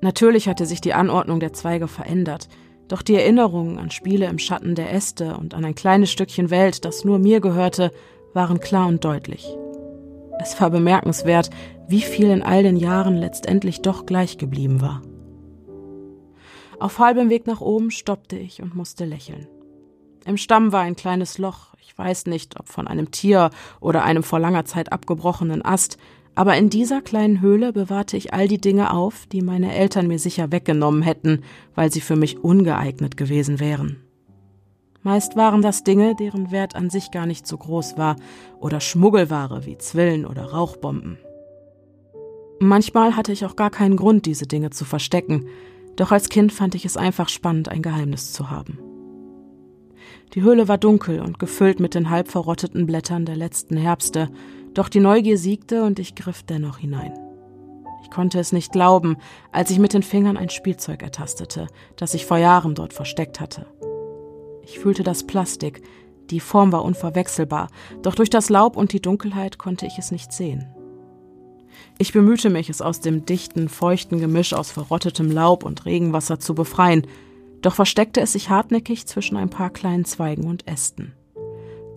[0.01, 2.47] Natürlich hatte sich die Anordnung der Zweige verändert,
[2.87, 6.85] doch die Erinnerungen an Spiele im Schatten der Äste und an ein kleines Stückchen Welt,
[6.85, 7.91] das nur mir gehörte,
[8.33, 9.47] waren klar und deutlich.
[10.39, 11.49] Es war bemerkenswert,
[11.87, 15.01] wie viel in all den Jahren letztendlich doch gleich geblieben war.
[16.79, 19.47] Auf halbem Weg nach oben stoppte ich und musste lächeln.
[20.25, 24.21] Im Stamm war ein kleines Loch, ich weiß nicht, ob von einem Tier oder einem
[24.21, 25.97] vor langer Zeit abgebrochenen Ast,
[26.35, 30.19] aber in dieser kleinen Höhle bewahrte ich all die Dinge auf, die meine Eltern mir
[30.19, 31.41] sicher weggenommen hätten,
[31.73, 34.03] weil sie für mich ungeeignet gewesen wären.
[35.01, 38.17] Meist waren das Dinge, deren Wert an sich gar nicht so groß war,
[38.59, 41.17] oder Schmuggelware wie Zwillen oder Rauchbomben.
[42.59, 45.47] Manchmal hatte ich auch gar keinen Grund, diese Dinge zu verstecken,
[45.97, 48.79] doch als Kind fand ich es einfach spannend, ein Geheimnis zu haben.
[50.33, 54.29] Die Höhle war dunkel und gefüllt mit den halb verrotteten Blättern der letzten Herbste,
[54.73, 57.13] doch die Neugier siegte und ich griff dennoch hinein.
[58.03, 59.17] Ich konnte es nicht glauben,
[59.51, 63.65] als ich mit den Fingern ein Spielzeug ertastete, das ich vor Jahren dort versteckt hatte.
[64.63, 65.81] Ich fühlte das Plastik,
[66.29, 67.69] die Form war unverwechselbar,
[68.03, 70.67] doch durch das Laub und die Dunkelheit konnte ich es nicht sehen.
[71.97, 76.53] Ich bemühte mich, es aus dem dichten, feuchten Gemisch aus verrottetem Laub und Regenwasser zu
[76.53, 77.07] befreien,
[77.61, 81.13] doch versteckte es sich hartnäckig zwischen ein paar kleinen Zweigen und Ästen.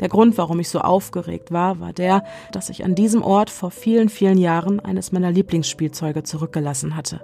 [0.00, 3.70] Der Grund, warum ich so aufgeregt war, war der, dass ich an diesem Ort vor
[3.70, 7.20] vielen, vielen Jahren eines meiner Lieblingsspielzeuge zurückgelassen hatte.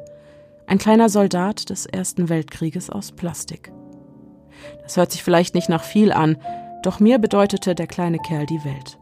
[0.67, 3.73] Ein kleiner Soldat des Ersten Weltkrieges aus Plastik.
[4.83, 6.37] Das hört sich vielleicht nicht nach viel an,
[6.83, 8.99] doch mir bedeutete der kleine Kerl die Welt.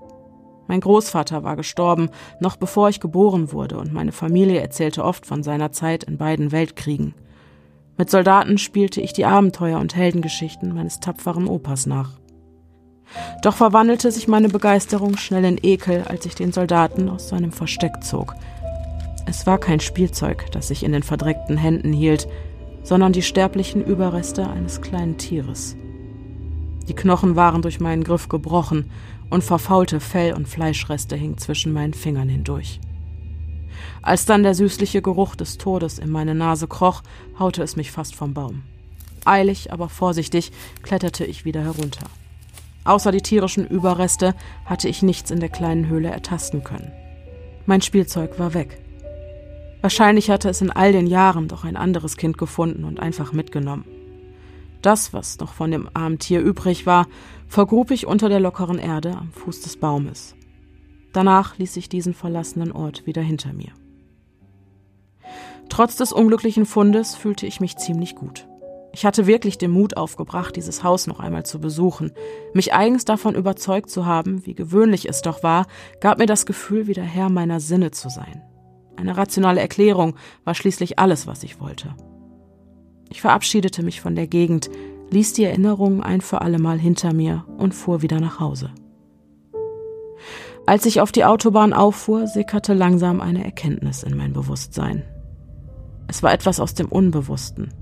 [0.67, 2.09] Mein Großvater war gestorben,
[2.41, 6.53] noch bevor ich geboren wurde, und meine Familie erzählte oft von seiner Zeit in beiden
[6.53, 7.15] Weltkriegen.
[7.97, 12.11] Mit Soldaten spielte ich die Abenteuer und Heldengeschichten meines tapferen Opas nach.
[13.43, 18.03] Doch verwandelte sich meine Begeisterung schnell in Ekel, als ich den Soldaten aus seinem Versteck
[18.03, 18.35] zog.
[19.27, 22.27] Es war kein Spielzeug, das ich in den verdreckten Händen hielt,
[22.83, 25.77] sondern die sterblichen Überreste eines kleinen Tieres.
[26.89, 28.91] Die Knochen waren durch meinen Griff gebrochen
[29.31, 32.81] und verfaulte Fell- und Fleischreste hingen zwischen meinen Fingern hindurch.
[34.03, 37.03] Als dann der süßliche Geruch des Todes in meine Nase kroch,
[37.39, 38.63] haute es mich fast vom Baum.
[39.25, 42.07] Eilig, aber vorsichtig kletterte ich wieder herunter.
[42.85, 44.35] Außer die tierischen Überreste
[44.67, 46.93] hatte ich nichts in der kleinen Höhle ertasten können.
[47.65, 48.79] Mein Spielzeug war weg.
[49.81, 53.85] Wahrscheinlich hatte es in all den Jahren doch ein anderes Kind gefunden und einfach mitgenommen.
[54.85, 57.07] Das, was noch von dem armen Tier übrig war,
[57.49, 60.35] vergrub ich unter der lockeren Erde am Fuß des Baumes.
[61.15, 63.73] Danach ließ ich diesen verlassenen Ort wieder hinter mir.
[65.71, 68.47] Trotz des unglücklichen Fundes fühlte ich mich ziemlich gut.
[68.93, 72.13] Ich hatte wirklich den Mut aufgebracht, dieses Haus noch einmal zu besuchen.
[72.53, 75.67] Mich eigens davon überzeugt zu haben, wie gewöhnlich es doch war,
[76.01, 78.43] gab mir das Gefühl, wieder Herr meiner Sinne zu sein.
[78.97, 81.95] Eine rationale Erklärung war schließlich alles, was ich wollte.
[83.15, 84.69] Ich verabschiedete mich von der Gegend,
[85.11, 88.73] ließ die Erinnerungen ein für allemal hinter mir und fuhr wieder nach Hause.
[90.67, 95.05] Als ich auf die Autobahn auffuhr, sickerte langsam eine Erkenntnis in mein Bewusstsein.
[96.09, 97.73] Es war etwas aus dem Unbewussten,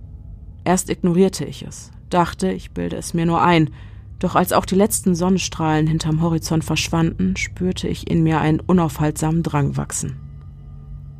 [0.64, 3.71] Erst ignorierte ich es, dachte, ich bilde es mir nur ein,
[4.18, 9.42] doch als auch die letzten Sonnenstrahlen hinterm Horizont verschwanden, spürte ich in mir einen unaufhaltsamen
[9.42, 10.32] Drang wachsen.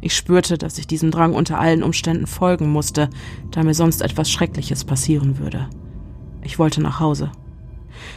[0.05, 3.09] Ich spürte, dass ich diesem Drang unter allen Umständen folgen musste,
[3.53, 5.71] da mir sonst etwas Schreckliches passieren würde.
[6.43, 7.31] Ich wollte nach Hause.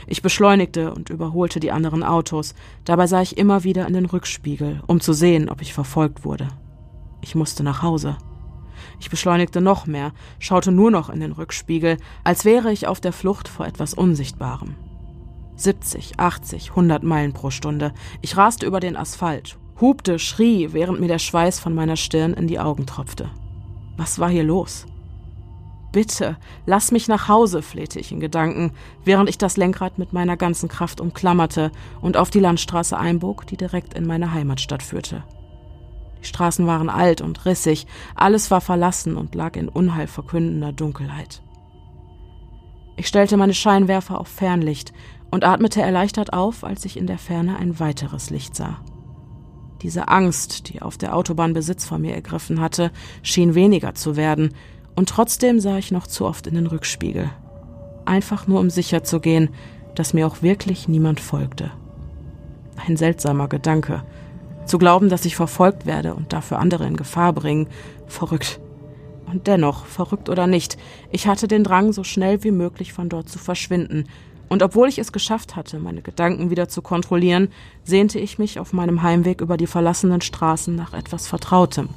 [0.08, 4.82] Ich beschleunigte und überholte die anderen Autos, dabei sah ich immer wieder in den Rückspiegel,
[4.88, 6.48] um zu sehen, ob ich verfolgt wurde.
[7.22, 8.18] Ich musste nach Hause.
[9.00, 13.14] Ich beschleunigte noch mehr, schaute nur noch in den Rückspiegel, als wäre ich auf der
[13.14, 14.74] Flucht vor etwas Unsichtbarem.
[15.56, 17.94] 70, 80, 100 Meilen pro Stunde.
[18.22, 22.48] Ich raste über den Asphalt, hupte, schrie, während mir der Schweiß von meiner Stirn in
[22.48, 23.30] die Augen tropfte.
[23.98, 24.86] Was war hier los?
[25.92, 26.36] Bitte,
[26.66, 28.72] lass mich nach Hause, flehte ich in Gedanken,
[29.06, 33.56] während ich das Lenkrad mit meiner ganzen Kraft umklammerte und auf die Landstraße einbog, die
[33.56, 35.24] direkt in meine Heimatstadt führte.
[36.22, 41.42] Die Straßen waren alt und rissig, alles war verlassen und lag in unheilverkündender Dunkelheit.
[42.98, 44.92] Ich stellte meine Scheinwerfer auf Fernlicht
[45.32, 48.80] und atmete erleichtert auf, als ich in der Ferne ein weiteres Licht sah.
[49.82, 54.54] Diese Angst, die auf der Autobahn Besitz von mir ergriffen hatte, schien weniger zu werden,
[54.96, 57.30] und trotzdem sah ich noch zu oft in den Rückspiegel.
[58.06, 59.50] Einfach nur um sicher zu gehen,
[59.94, 61.72] dass mir auch wirklich niemand folgte.
[62.88, 64.04] Ein seltsamer Gedanke,
[64.66, 67.68] zu glauben, dass ich verfolgt werde und dafür andere in Gefahr bringen,
[68.08, 68.60] verrückt.
[69.28, 70.78] Und dennoch, verrückt oder nicht,
[71.12, 74.06] ich hatte den Drang, so schnell wie möglich von dort zu verschwinden.
[74.48, 77.50] Und obwohl ich es geschafft hatte, meine Gedanken wieder zu kontrollieren,
[77.84, 81.90] sehnte ich mich auf meinem Heimweg über die verlassenen Straßen nach etwas Vertrautem,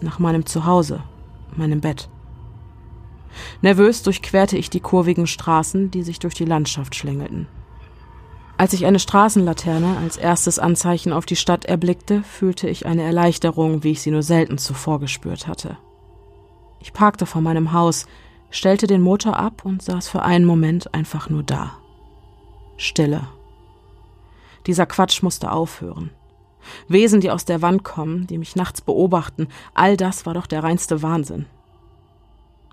[0.00, 1.02] nach meinem Zuhause,
[1.56, 2.08] meinem Bett.
[3.62, 7.46] Nervös durchquerte ich die kurvigen Straßen, die sich durch die Landschaft schlängelten.
[8.56, 13.82] Als ich eine Straßenlaterne als erstes Anzeichen auf die Stadt erblickte, fühlte ich eine Erleichterung,
[13.84, 15.78] wie ich sie nur selten zuvor gespürt hatte.
[16.78, 18.06] Ich parkte vor meinem Haus,
[18.50, 21.79] stellte den Motor ab und saß für einen Moment einfach nur da.
[22.80, 23.28] Stille.
[24.66, 26.08] Dieser Quatsch musste aufhören.
[26.88, 30.62] Wesen, die aus der Wand kommen, die mich nachts beobachten, all das war doch der
[30.62, 31.44] reinste Wahnsinn.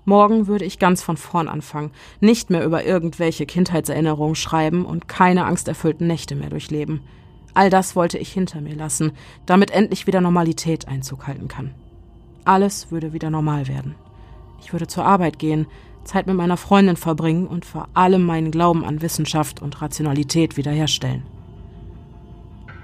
[0.06, 1.90] Morgen würde ich ganz von vorn anfangen,
[2.20, 7.02] nicht mehr über irgendwelche Kindheitserinnerungen schreiben und keine angsterfüllten Nächte mehr durchleben.
[7.52, 9.12] All das wollte ich hinter mir lassen,
[9.44, 11.74] damit endlich wieder Normalität Einzug halten kann.
[12.46, 13.94] Alles würde wieder normal werden.
[14.62, 15.66] Ich würde zur Arbeit gehen,
[16.08, 21.22] Zeit mit meiner Freundin verbringen und vor allem meinen Glauben an Wissenschaft und Rationalität wiederherstellen.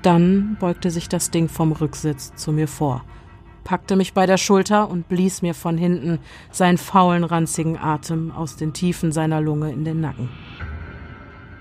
[0.03, 3.05] Dann beugte sich das Ding vom Rücksitz zu mir vor–
[3.65, 8.57] packte mich bei der Schulter und blies mir von hinten seinen faulen, ranzigen Atem aus
[8.57, 10.29] den Tiefen seiner Lunge in den Nacken.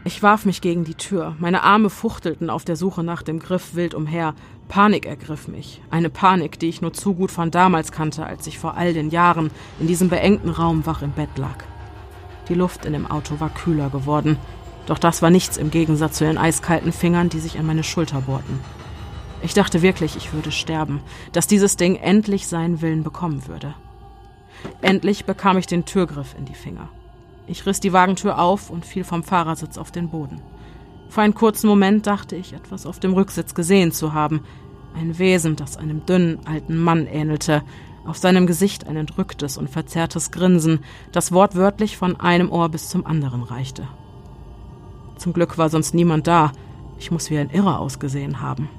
[0.05, 3.73] Ich warf mich gegen die Tür, meine Arme fuchtelten auf der Suche nach dem Griff
[3.73, 4.35] wild umher,
[4.67, 8.57] Panik ergriff mich, eine Panik, die ich nur zu gut von damals kannte, als ich
[8.57, 11.63] vor all den Jahren in diesem beengten Raum wach im Bett lag.
[12.49, 14.37] Die Luft in dem Auto war kühler geworden,
[14.85, 18.21] doch das war nichts im Gegensatz zu den eiskalten Fingern, die sich an meine Schulter
[18.21, 18.59] bohrten.
[19.41, 21.01] Ich dachte wirklich, ich würde sterben,
[21.33, 23.75] dass dieses Ding endlich seinen Willen bekommen würde.
[24.81, 26.89] Endlich bekam ich den Türgriff in die Finger.
[27.45, 30.41] Ich riss die Wagentür auf und fiel vom Fahrersitz auf den Boden.
[31.09, 34.41] Vor einem kurzen Moment dachte ich, etwas auf dem Rücksitz gesehen zu haben.
[34.95, 37.63] Ein Wesen, das einem dünnen alten Mann ähnelte,
[38.05, 40.79] auf seinem Gesicht ein entrücktes und verzerrtes Grinsen,
[41.11, 43.87] das wortwörtlich von einem Ohr bis zum anderen reichte.
[45.17, 46.51] Zum Glück war sonst niemand da.
[46.99, 48.69] Ich muss wie ein Irrer ausgesehen haben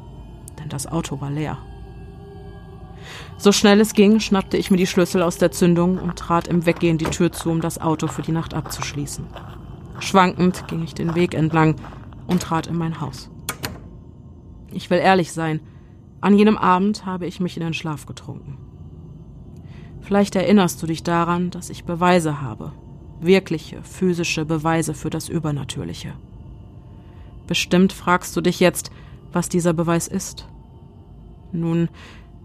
[0.64, 1.58] denn das Auto war leer.
[3.36, 6.64] So schnell es ging, schnappte ich mir die Schlüssel aus der Zündung und trat im
[6.64, 9.26] Weggehen die Tür zu, um das Auto für die Nacht abzuschließen.
[9.98, 11.76] Schwankend ging ich den Weg entlang
[12.26, 13.30] und trat in mein Haus.
[14.72, 15.60] Ich will ehrlich sein,
[16.20, 18.56] An jenem Abend habe ich mich in den Schlaf getrunken.
[20.00, 22.72] Vielleicht erinnerst du dich daran, dass ich Beweise habe.
[23.20, 26.14] Wirkliche, physische Beweise für das Übernatürliche.
[27.46, 28.90] Bestimmt fragst du dich jetzt,
[29.32, 30.48] was dieser Beweis ist.
[31.52, 31.90] Nun,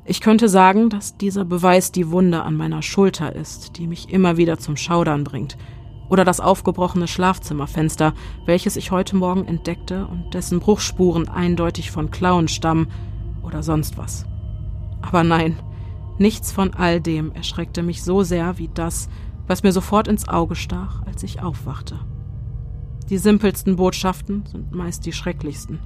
[0.03, 4.36] ich könnte sagen, dass dieser Beweis die Wunde an meiner Schulter ist, die mich immer
[4.36, 5.57] wieder zum Schaudern bringt,
[6.10, 8.14] oder das aufgebrochene Schlafzimmerfenster,
[8.45, 12.88] welches ich heute Morgen entdeckte und dessen Bruchspuren eindeutig von Klauen stammen
[13.43, 14.26] oder sonst was.
[15.01, 15.55] Aber nein,
[16.18, 19.10] nichts von all dem erschreckte mich so sehr wie das,
[19.47, 21.99] was mir sofort ins Auge stach, als ich aufwachte.
[23.10, 25.80] Die simpelsten Botschaften sind meist die schrecklichsten.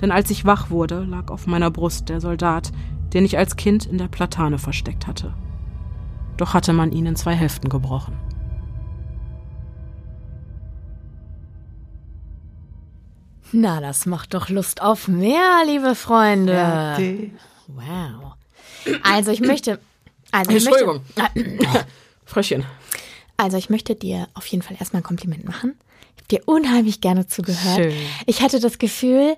[0.00, 2.72] Denn als ich wach wurde, lag auf meiner Brust der Soldat,
[3.12, 5.34] den ich als Kind in der Platane versteckt hatte.
[6.36, 8.16] Doch hatte man ihn in zwei Hälften gebrochen.
[13.52, 16.54] Na, das macht doch Lust auf mehr, liebe Freunde.
[16.54, 17.32] Fertig.
[17.68, 18.34] Wow.
[19.02, 19.78] Also ich möchte.
[20.30, 21.02] Also ich Entschuldigung.
[21.16, 21.86] Möchte,
[22.24, 22.64] Fröschchen.
[23.36, 25.78] Also ich möchte dir auf jeden Fall erstmal ein Kompliment machen.
[26.16, 27.76] Ich habe dir unheimlich gerne zugehört.
[27.76, 27.94] Schön.
[28.26, 29.36] Ich hatte das Gefühl,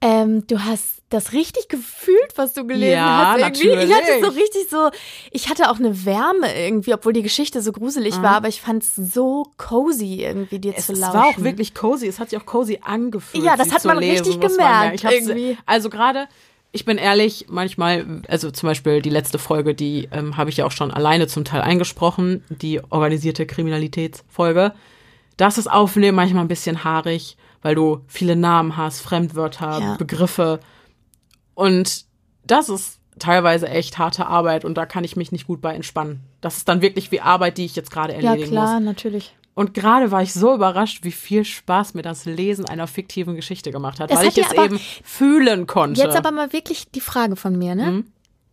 [0.00, 3.40] ähm, du hast das richtig gefühlt, was du gelesen ja, hast.
[3.40, 3.68] Irgendwie.
[3.68, 3.90] Natürlich.
[3.90, 4.90] Ich hatte so richtig so,
[5.30, 8.22] ich hatte auch eine Wärme irgendwie, obwohl die Geschichte so gruselig mhm.
[8.22, 11.08] war, aber ich fand es so cozy irgendwie dir es zu lauschen.
[11.08, 13.44] Es war auch wirklich cozy, es hat sich auch cozy angefühlt.
[13.44, 15.04] Ja, das hat man lesen, richtig gemerkt.
[15.04, 15.58] Man, irgendwie.
[15.66, 16.26] Also gerade,
[16.72, 20.66] ich bin ehrlich, manchmal, also zum Beispiel die letzte Folge, die ähm, habe ich ja
[20.66, 24.72] auch schon alleine zum Teil eingesprochen, die organisierte Kriminalitätsfolge.
[25.36, 29.96] Das ist Aufnehmen manchmal ein bisschen haarig weil du viele Namen hast, Fremdwörter, ja.
[29.96, 30.60] Begriffe.
[31.54, 32.04] Und
[32.46, 36.20] das ist teilweise echt harte Arbeit und da kann ich mich nicht gut bei entspannen.
[36.40, 38.54] Das ist dann wirklich wie Arbeit, die ich jetzt gerade erledigen muss.
[38.54, 38.84] Ja, klar, muss.
[38.84, 39.34] natürlich.
[39.54, 43.70] Und gerade war ich so überrascht, wie viel Spaß mir das Lesen einer fiktiven Geschichte
[43.70, 46.02] gemacht hat, es weil hat ich es eben fühlen konnte.
[46.02, 47.90] Jetzt aber mal wirklich die Frage von mir, ne?
[47.90, 48.04] Mhm.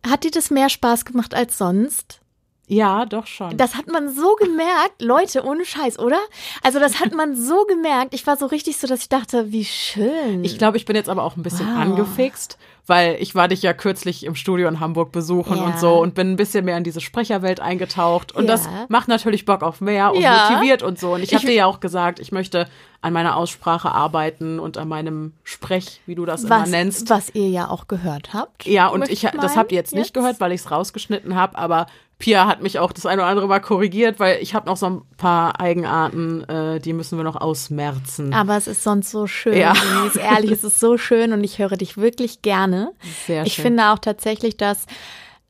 [0.08, 2.20] Hat dir das mehr Spaß gemacht als sonst?
[2.68, 3.56] Ja, doch schon.
[3.56, 6.20] Das hat man so gemerkt, Leute, ohne Scheiß, oder?
[6.62, 8.14] Also das hat man so gemerkt.
[8.14, 10.44] Ich war so richtig so, dass ich dachte, wie schön.
[10.44, 11.82] Ich glaube, ich bin jetzt aber auch ein bisschen wow.
[11.82, 15.64] angefixt, weil ich war dich ja kürzlich im Studio in Hamburg besuchen ja.
[15.64, 18.52] und so und bin ein bisschen mehr in diese Sprecherwelt eingetaucht und ja.
[18.52, 20.50] das macht natürlich Bock auf mehr und ja.
[20.50, 21.14] motiviert und so.
[21.14, 22.68] Und ich habe dir ja auch gesagt, ich möchte
[23.00, 27.10] an meiner Aussprache arbeiten und an meinem Sprech, wie du das was, immer nennst.
[27.10, 28.64] Was ihr ja auch gehört habt.
[28.66, 31.86] Ja, und ich, das habt ihr jetzt nicht gehört, weil ich es rausgeschnitten habe, aber
[32.22, 34.86] Pia hat mich auch das eine oder andere Mal korrigiert, weil ich habe noch so
[34.86, 38.32] ein paar Eigenarten, äh, die müssen wir noch ausmerzen.
[38.32, 39.58] Aber es ist sonst so schön.
[39.58, 39.72] Ja.
[39.72, 42.92] Denise, ehrlich, es ist so schön und ich höre dich wirklich gerne.
[43.26, 43.46] Sehr schön.
[43.46, 44.86] Ich finde auch tatsächlich, dass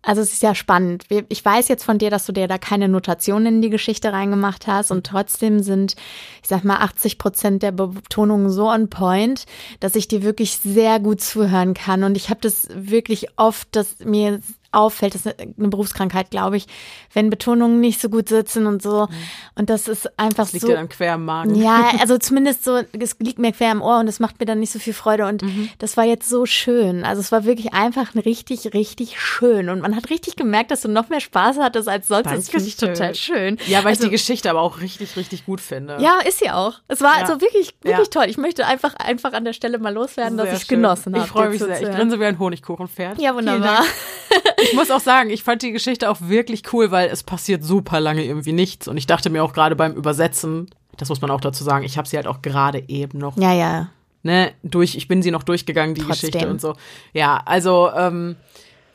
[0.05, 1.05] also es ist ja spannend.
[1.29, 4.67] Ich weiß jetzt von dir, dass du dir da keine Notationen in die Geschichte reingemacht
[4.67, 5.95] hast und trotzdem sind,
[6.43, 9.45] ich sag mal, 80 Prozent der Betonungen so on point,
[9.79, 12.03] dass ich dir wirklich sehr gut zuhören kann.
[12.03, 14.41] Und ich habe das wirklich oft, dass mir
[14.73, 16.67] auffällt, das ist eine Berufskrankheit, glaube ich,
[17.13, 19.07] wenn Betonungen nicht so gut sitzen und so.
[19.07, 19.15] Mhm.
[19.55, 20.69] Und das ist einfach das liegt so.
[20.69, 21.55] Liegt dir dann quer im Magen.
[21.55, 24.61] Ja, also zumindest so, es liegt mir quer im Ohr und es macht mir dann
[24.61, 25.27] nicht so viel Freude.
[25.27, 25.69] Und mhm.
[25.79, 27.05] das war jetzt so schön.
[27.05, 29.69] Also es war wirklich einfach richtig, richtig schön.
[29.69, 32.27] Und man hat richtig gemerkt, dass du noch mehr Spaß hattest als sonst.
[32.27, 33.59] Das, das finde ich total schön.
[33.67, 35.99] Ja, weil also, ich die Geschichte aber auch richtig, richtig gut finde.
[36.01, 36.75] Ja, ist sie auch.
[36.89, 37.23] Es war ja.
[37.23, 38.21] also wirklich, wirklich ja.
[38.21, 38.27] toll.
[38.29, 41.25] Ich möchte einfach, einfach an der Stelle mal loswerden, sehr dass ich es genossen habe.
[41.25, 41.81] Ich freue mich sehr.
[41.81, 43.21] Ich grinse wie ein Honigkuchenpferd.
[43.21, 43.85] Ja, wunderbar.
[44.63, 48.01] ich muss auch sagen, ich fand die Geschichte auch wirklich cool, weil es passiert super
[48.01, 48.89] lange irgendwie nichts.
[48.89, 51.99] Und ich dachte mir auch gerade beim Übersetzen, das muss man auch dazu sagen, ich
[51.99, 53.37] habe sie halt auch gerade eben noch.
[53.37, 53.89] Ja, ja.
[54.25, 56.31] Ne, durch, ich bin sie noch durchgegangen, die Trotzdem.
[56.31, 56.75] Geschichte und so.
[57.13, 58.37] Ja, also ähm,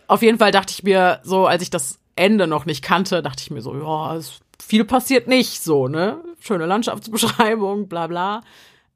[0.08, 3.44] auf jeden Fall dachte ich mir so, als ich das Ende noch nicht kannte, dachte
[3.44, 6.24] ich mir so, ja, es, viel passiert nicht so, ne?
[6.40, 8.42] Schöne Landschaftsbeschreibung, bla bla.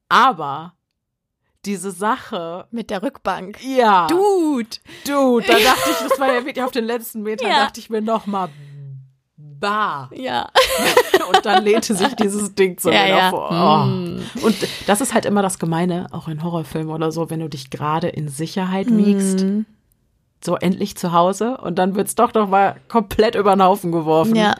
[0.08, 0.74] Aber
[1.66, 2.66] diese Sache.
[2.72, 3.60] Mit der Rückbank.
[3.64, 4.08] Ja.
[4.08, 4.70] Dude.
[5.06, 5.46] Dude.
[5.48, 7.66] Da dachte ich, das war ja wirklich auf den letzten Metern, ja.
[7.66, 8.50] dachte ich mir nochmal,
[9.38, 10.10] bah.
[10.14, 10.50] Ja.
[11.34, 13.30] Und dann lehnte sich dieses Ding so ja, ja.
[13.30, 13.50] vor.
[13.52, 13.86] Oh.
[13.86, 14.22] Mm.
[14.44, 14.56] Und
[14.88, 18.10] das ist halt immer das Gemeine, auch in Horrorfilmen oder so, wenn du dich gerade
[18.10, 19.46] in Sicherheit wiegst.
[19.46, 19.62] Mm.
[20.44, 24.36] So endlich zu Hause und dann wird's doch noch mal komplett über den Haufen geworfen.
[24.36, 24.56] Ja.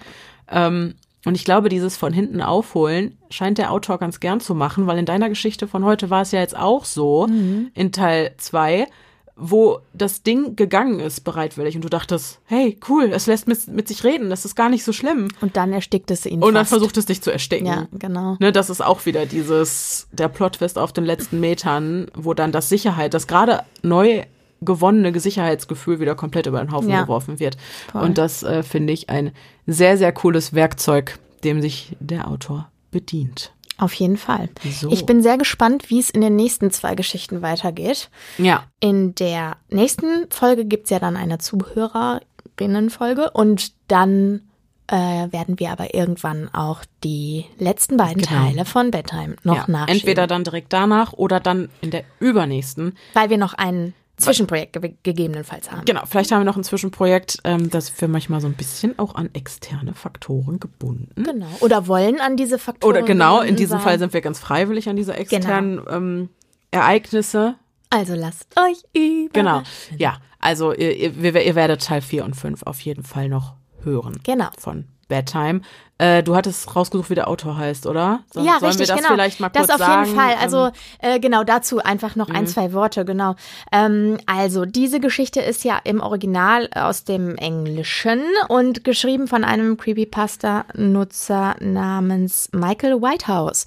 [0.48, 0.94] Ähm,
[1.26, 4.98] und ich glaube, dieses von hinten aufholen scheint der Autor ganz gern zu machen, weil
[4.98, 7.72] in deiner Geschichte von heute war es ja jetzt auch so, mhm.
[7.74, 8.88] in Teil zwei,
[9.36, 13.88] wo das Ding gegangen ist bereitwillig und du dachtest, hey, cool, es lässt mit, mit
[13.88, 15.30] sich reden, das ist gar nicht so schlimm.
[15.42, 16.44] Und dann erstickt es ihn.
[16.44, 17.68] Und dann versucht es dich zu ersticken.
[17.68, 18.38] Ja, genau.
[18.40, 22.70] Ne, das ist auch wieder dieses, der Plot-Twist auf den letzten Metern, wo dann das
[22.70, 24.24] Sicherheit, das gerade neu
[24.62, 27.02] gewonnene Sicherheitsgefühl wieder komplett über den Haufen ja.
[27.02, 27.58] geworfen wird.
[27.92, 28.04] Voll.
[28.04, 29.32] Und das äh, finde ich ein
[29.74, 33.52] sehr, sehr cooles Werkzeug, dem sich der Autor bedient.
[33.78, 34.50] Auf jeden Fall.
[34.80, 34.92] So.
[34.92, 38.10] Ich bin sehr gespannt, wie es in den nächsten zwei Geschichten weitergeht.
[38.38, 44.42] Ja, In der nächsten Folge gibt's ja dann eine Zuhörerinnenfolge und dann
[44.88, 44.96] äh,
[45.32, 48.46] werden wir aber irgendwann auch die letzten beiden Genau.
[48.46, 49.66] Teile von Bedtime noch ja.
[49.68, 49.96] nachschieben.
[50.00, 52.98] entweder dann direkt danach oder dann in der übernächsten.
[53.14, 55.86] Weil wir noch ein Zwischenprojekt ge gegebenenfalls haben.
[55.86, 59.16] Genau, vielleicht haben wir noch ein Zwischenprojekt, ähm, das wir manchmal so ein bisschen auch
[59.16, 61.24] an externe Faktoren gebunden.
[61.24, 61.48] Genau.
[61.60, 62.90] Oder wollen an diese Faktoren.
[62.96, 63.82] Oder genau, in diesem sein.
[63.82, 66.30] Fall sind wir ganz freiwillig an diese externen ähm,
[66.72, 67.56] Ereignisse.
[67.90, 69.30] Also lasst euch überraschen.
[69.34, 69.62] Genau,
[69.98, 70.18] ja.
[70.40, 73.54] Also ihr, ihr, ihr werdet Teil 4 und 5 auf jeden Fall noch
[73.84, 74.20] hören.
[74.24, 74.50] Genau.
[74.58, 75.62] Von Bedtime.
[75.98, 78.22] Äh, du hattest rausgesucht, wie der Autor heißt, oder?
[78.34, 79.10] So- Ja, Sollen richtig, wir das genau.
[79.14, 80.06] vielleicht mal das kurz auf sagen?
[80.08, 80.36] jeden Fall.
[80.42, 80.72] Also Ähm,
[81.18, 83.36] äh, genau dazu einfach noch ein, zwei Worte, genau.
[83.72, 89.78] Ähm, also diese Geschichte ist ja im Original aus dem Englischen und geschrieben von einem
[89.78, 93.66] Creepypasta-Nutzer namens Michael Whitehouse.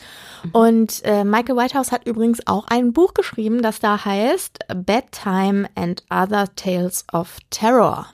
[0.53, 6.03] Und äh, Michael Whitehouse hat übrigens auch ein Buch geschrieben, das da heißt Bedtime and
[6.11, 8.07] Other Tales of Terror.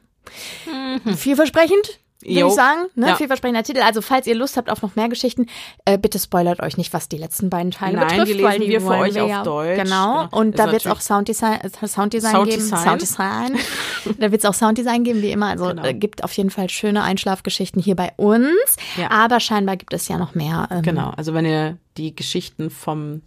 [1.16, 2.80] Vielversprechend, würde ich sagen.
[2.94, 3.08] Ne?
[3.08, 3.16] Ja.
[3.16, 3.80] Vielversprechender Titel.
[3.80, 5.46] Also falls ihr Lust habt auf noch mehr Geschichten,
[5.84, 8.28] äh, bitte spoilert euch nicht, was die letzten beiden Teile Nein, betrifft.
[8.28, 9.82] die lesen weil die wir für euch wir auf ja, Deutsch.
[9.82, 10.24] Genau.
[10.24, 10.28] Genau.
[10.38, 12.60] Und Ist da wird es auch Sounddesign, Sounddesign, geben.
[12.62, 13.56] Sounddesign.
[13.56, 14.16] Sounddesign.
[14.18, 15.46] da wird es auch Sounddesign geben, wie immer.
[15.48, 15.84] Also Genau.
[15.84, 18.48] äh, gibt auf jeden Fall schöne Einschlafgeschichten hier bei uns.
[18.96, 19.10] Ja.
[19.10, 20.68] Aber scheinbar gibt es ja noch mehr.
[20.70, 23.22] Ähm, Genau, also wenn ihr die Geschichten vom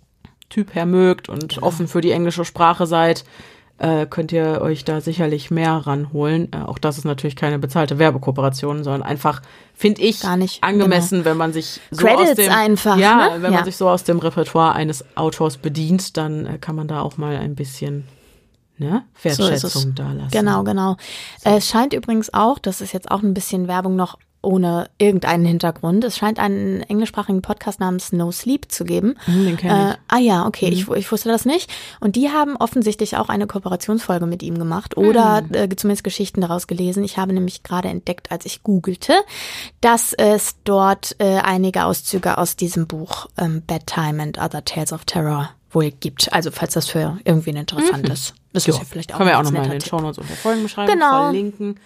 [0.50, 1.66] Typ her mögt und Genau.
[1.68, 3.24] offen für die englische Sprache seid,
[3.84, 6.48] äh, könnt ihr euch da sicherlich mehr ranholen.
[6.54, 9.42] Äh, auch das ist natürlich keine bezahlte Werbekooperation, sondern einfach,
[9.76, 10.74] finde ich, Gar nicht, genau.
[10.74, 13.42] angemessen, wenn man sich so Credits aus dem, einfach, ja, ne?
[13.44, 13.58] wenn Ja.
[13.60, 17.18] man sich so aus dem Repertoire eines Autors bedient, dann äh, kann man da auch
[17.18, 18.06] mal ein bisschen
[18.78, 19.26] ne, So.
[19.44, 20.32] Wertschätzung da lassen.
[20.32, 20.96] Genau, genau.
[21.44, 25.46] Äh, Es scheint übrigens auch, das ist jetzt auch ein bisschen Werbung noch ohne irgendeinen
[25.46, 26.04] Hintergrund.
[26.04, 29.16] Es scheint einen englischsprachigen Podcast namens No Sleep zu geben.
[29.26, 29.76] Hm, den kenn ich.
[29.78, 29.92] Mhm.
[29.92, 31.72] Äh, ah ja, okay, ich, ich wusste das nicht.
[32.00, 35.54] Und die haben offensichtlich auch eine Kooperationsfolge mit ihm gemacht oder Mhm.
[35.54, 37.04] äh, zumindest Geschichten daraus gelesen.
[37.04, 39.14] Ich habe nämlich gerade entdeckt, als ich googelte,
[39.82, 45.06] dass es dort äh, einige Auszüge aus diesem Buch ähm, Bedtime and Other Tales of
[45.06, 46.32] Terror wohl gibt.
[46.34, 48.36] Also falls das für irgendwen interessant ist.
[48.52, 49.82] Das ist ja vielleicht auch Können wir auch nochmal in den.
[49.82, 51.24] Shownotes und der Folgenbeschreibung Genau.
[51.24, 51.80] verlinken.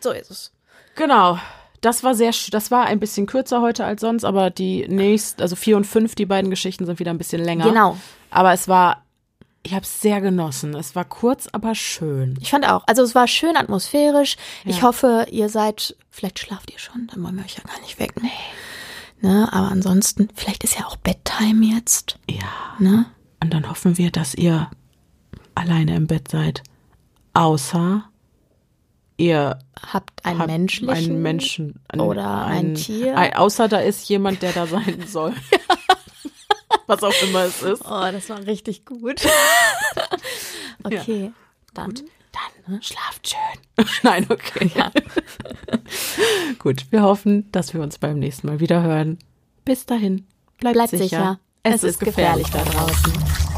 [0.00, 0.52] So ist es.
[0.96, 1.38] Genau.
[1.80, 5.56] Das war sehr, das war ein bisschen kürzer heute als sonst, aber die nächsten, also
[5.56, 7.64] vier und fünf, die beiden Geschichten sind wieder ein bisschen länger.
[7.64, 7.96] Genau.
[8.30, 9.04] Aber es war,
[9.62, 10.74] ich habe es sehr genossen.
[10.74, 12.38] Es war kurz, aber schön.
[12.40, 12.84] Ich fand auch.
[12.86, 14.36] Also es war schön atmosphärisch.
[14.64, 14.82] Ich Ja.
[14.82, 18.28] hoffe, ihr seid, vielleicht schlaft ihr schon, dann wollen wir euch ja gar nicht wecken.
[19.22, 22.18] Ne, aber ansonsten, vielleicht ist ja auch Bedtime jetzt.
[22.28, 22.74] Ja.
[22.78, 23.04] Ne?
[23.42, 24.70] Und dann hoffen wir, dass ihr
[25.54, 26.62] alleine im Bett seid.
[27.34, 28.04] Außer
[29.20, 29.58] ihr
[29.92, 33.16] Habt einen habt menschlichen einen Menschen ein, oder ein Tier.
[33.16, 35.34] Ein, außer da ist jemand, der da sein soll.
[36.86, 37.82] Was auch immer es ist.
[37.84, 39.20] Oh, das war richtig gut.
[40.84, 41.32] okay,
[41.74, 41.94] dann.
[42.66, 43.86] Dann schlaft schön.
[44.02, 44.70] Nein, okay.
[46.58, 49.18] Gut, wir hoffen, dass wir uns beim nächsten Mal wieder hören.
[49.64, 50.26] Bis dahin,
[50.58, 51.02] bleibt, Bleibt sicher.
[51.04, 51.40] sicher.
[51.62, 53.49] Es, ist gefährlich da draußen.